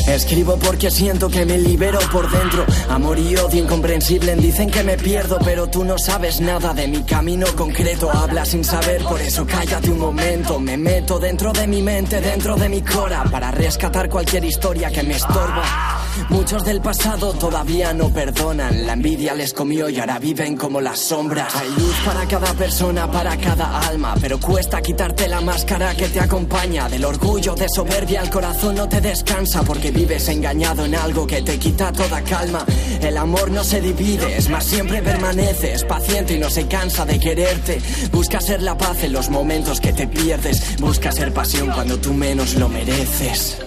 [0.09, 2.65] Escribo porque siento que me libero por dentro.
[2.89, 4.35] Amor y odio incomprensible.
[4.37, 8.11] Dicen que me pierdo, pero tú no sabes nada de mi camino concreto.
[8.11, 10.59] Habla sin saber, por eso cállate un momento.
[10.59, 15.03] Me meto dentro de mi mente, dentro de mi cora, para rescatar cualquier historia que
[15.03, 15.99] me estorba.
[16.31, 18.87] Muchos del pasado todavía no perdonan.
[18.87, 21.55] La envidia les comió y ahora viven como las sombras.
[21.55, 24.15] Hay luz para cada persona, para cada alma.
[24.21, 26.89] Pero cuesta quitarte la máscara que te acompaña.
[26.89, 29.63] Del orgullo, de soberbia, el corazón no te descansa.
[29.63, 32.65] Porque vives engañado en algo que te quita toda calma.
[33.01, 35.73] El amor no se divide, es más, siempre permanece.
[35.73, 37.81] Es paciente y no se cansa de quererte.
[38.13, 40.79] Busca ser la paz en los momentos que te pierdes.
[40.79, 43.59] Busca ser pasión cuando tú menos lo mereces.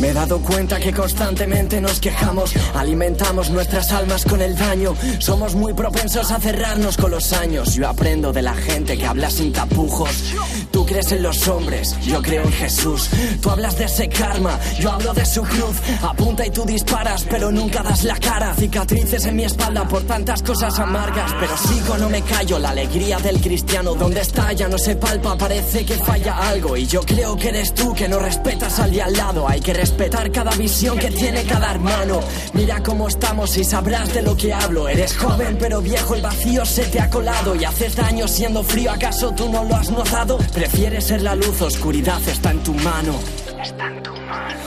[0.00, 5.54] Me He dado cuenta que constantemente nos quejamos, alimentamos nuestras almas con el daño, somos
[5.54, 7.74] muy propensos a cerrarnos con los años.
[7.74, 10.34] Yo aprendo de la gente que habla sin tapujos.
[10.72, 13.08] Tú crees en los hombres, yo creo en Jesús.
[13.40, 15.76] Tú hablas de ese karma, yo hablo de su cruz.
[16.02, 18.52] Apunta y tú disparas, pero nunca das la cara.
[18.54, 22.58] Cicatrices en mi espalda por tantas cosas amargas, pero sigo, no me callo.
[22.58, 26.76] La alegría del cristiano, donde está ya no se palpa, parece que falla algo.
[26.76, 29.48] Y yo creo que eres tú que no respetas al de al lado.
[29.48, 32.20] Hay que respetar cada visión que tiene cada hermano.
[32.54, 34.88] Mira cómo estamos y sabrás de lo que hablo.
[34.88, 38.92] Eres joven pero viejo, el vacío se te ha colado y haces daño siendo frío.
[38.92, 40.38] ¿Acaso tú no lo has notado?
[40.54, 43.20] Prefieres ser la luz, oscuridad está en tu mano.
[43.62, 44.60] Está en tu mano.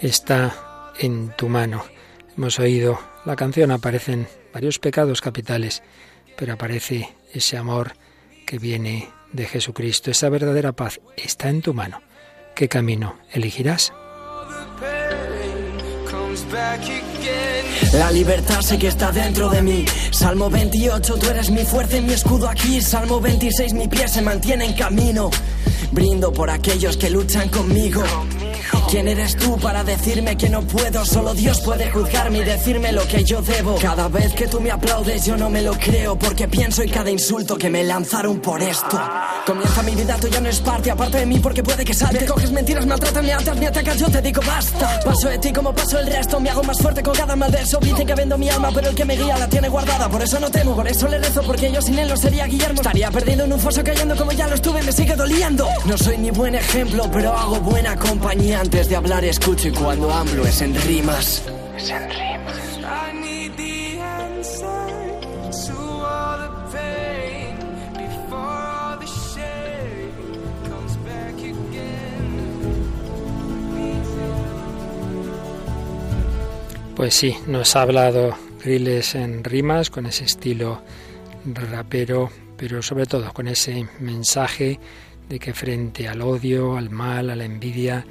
[0.00, 0.54] Está
[1.00, 1.84] en tu mano.
[2.36, 5.82] Hemos oído la canción, aparecen varios pecados capitales,
[6.36, 7.94] pero aparece ese amor
[8.46, 10.12] que viene de Jesucristo.
[10.12, 12.00] Esa verdadera paz está en tu mano.
[12.54, 13.92] ¿Qué camino elegirás?
[17.94, 19.84] La libertad sé que está dentro de mí.
[20.12, 22.80] Salmo 28, tú eres mi fuerza y mi escudo aquí.
[22.80, 25.30] Salmo 26, mi pie se mantiene en camino.
[25.90, 28.02] Brindo por aquellos que luchan conmigo.
[28.90, 31.04] ¿Quién eres tú para decirme que no puedo?
[31.04, 33.76] Solo Dios puede juzgarme y decirme lo que yo debo.
[33.76, 37.10] Cada vez que tú me aplaudes yo no me lo creo porque pienso en cada
[37.10, 39.00] insulto que me lanzaron por esto.
[39.46, 42.20] Comienza mi vida, tú ya no es parte, aparte de mí porque puede que salte.
[42.20, 45.00] Me coges mentiras, maltratas, me atas, me atacas, yo te digo basta.
[45.04, 47.78] Paso de ti como paso el resto, me hago más fuerte con cada mal verso.
[47.80, 50.08] Dicen que vendo mi alma, pero el que me guía la tiene guardada.
[50.08, 52.80] Por eso no temo, por eso le rezo, porque yo sin él no sería Guillermo.
[52.80, 55.68] Estaría perdido en un foso cayendo como ya lo estuve, me sigue doliendo.
[55.84, 60.10] No soy ni buen ejemplo, pero hago buena compañía antes de hablar escucho y cuando
[60.10, 61.42] hablo es en rimas.
[61.76, 62.80] Es en rimas.
[76.96, 78.34] Pues sí, nos ha hablado
[78.64, 80.80] Griles en rimas con ese estilo
[81.44, 84.80] rapero, pero sobre todo con ese mensaje
[85.28, 88.06] de que frente al odio, al mal, a la envidia,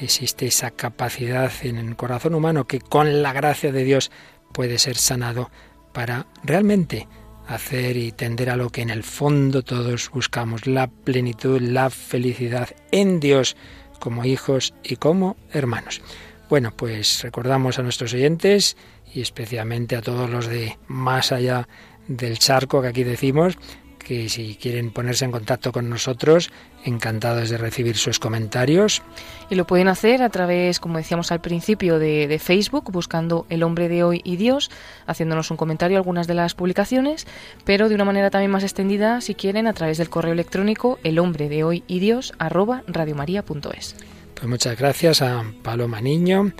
[0.00, 4.10] existe esa capacidad en el corazón humano que con la gracia de Dios
[4.52, 5.50] puede ser sanado
[5.92, 7.08] para realmente
[7.46, 12.68] hacer y tender a lo que en el fondo todos buscamos, la plenitud, la felicidad
[12.92, 13.56] en Dios
[13.98, 16.02] como hijos y como hermanos.
[16.48, 18.76] Bueno, pues recordamos a nuestros oyentes
[19.12, 21.68] y especialmente a todos los de más allá
[22.06, 23.58] del charco que aquí decimos,
[24.08, 26.50] que si quieren ponerse en contacto con nosotros,
[26.82, 29.02] encantados de recibir sus comentarios.
[29.50, 33.90] Y lo pueden hacer a través, como decíamos al principio, de, Facebook, buscando El hombre
[33.90, 34.70] de hoy y Dios,
[35.06, 37.26] haciéndonos un comentario a algunas de las publicaciones,
[37.66, 41.18] pero de una manera también más extendida, si quieren, a través del correo electrónico el
[41.18, 43.94] hombre de hoy y Dios arroba radiomaria.es.
[44.34, 46.52] Pues muchas gracias a Paloma Niño,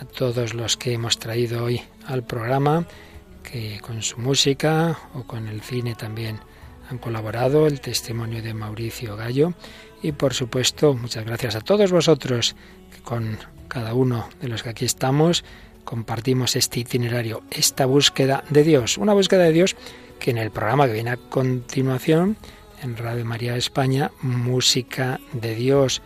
[0.00, 2.84] a todos los que hemos traído hoy al programa,
[3.44, 6.40] que con su música o con el cine también
[6.88, 9.54] han colaborado, el testimonio de Mauricio Gallo
[10.02, 12.56] y por supuesto muchas gracias a todos vosotros
[12.92, 15.44] que con cada uno de los que aquí estamos
[15.84, 19.76] compartimos este itinerario, esta búsqueda de Dios, una búsqueda de Dios
[20.18, 22.36] que en el programa que viene a continuación
[22.82, 26.02] en Radio María España, Música de Dios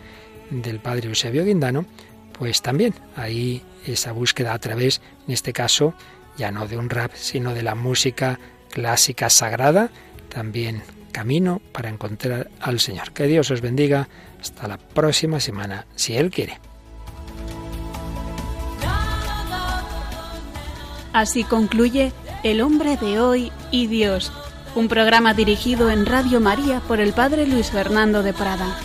[0.49, 1.85] del Padre Eusebio Guindano,
[2.37, 5.93] pues también ahí esa búsqueda a través, en este caso,
[6.37, 9.89] ya no de un rap, sino de la música clásica sagrada,
[10.33, 13.11] también camino para encontrar al Señor.
[13.11, 14.07] Que Dios os bendiga.
[14.39, 16.59] Hasta la próxima semana, si Él quiere.
[21.13, 22.11] Así concluye
[22.43, 24.31] El hombre de hoy y Dios,
[24.73, 28.77] un programa dirigido en Radio María por el Padre Luis Fernando de Prada.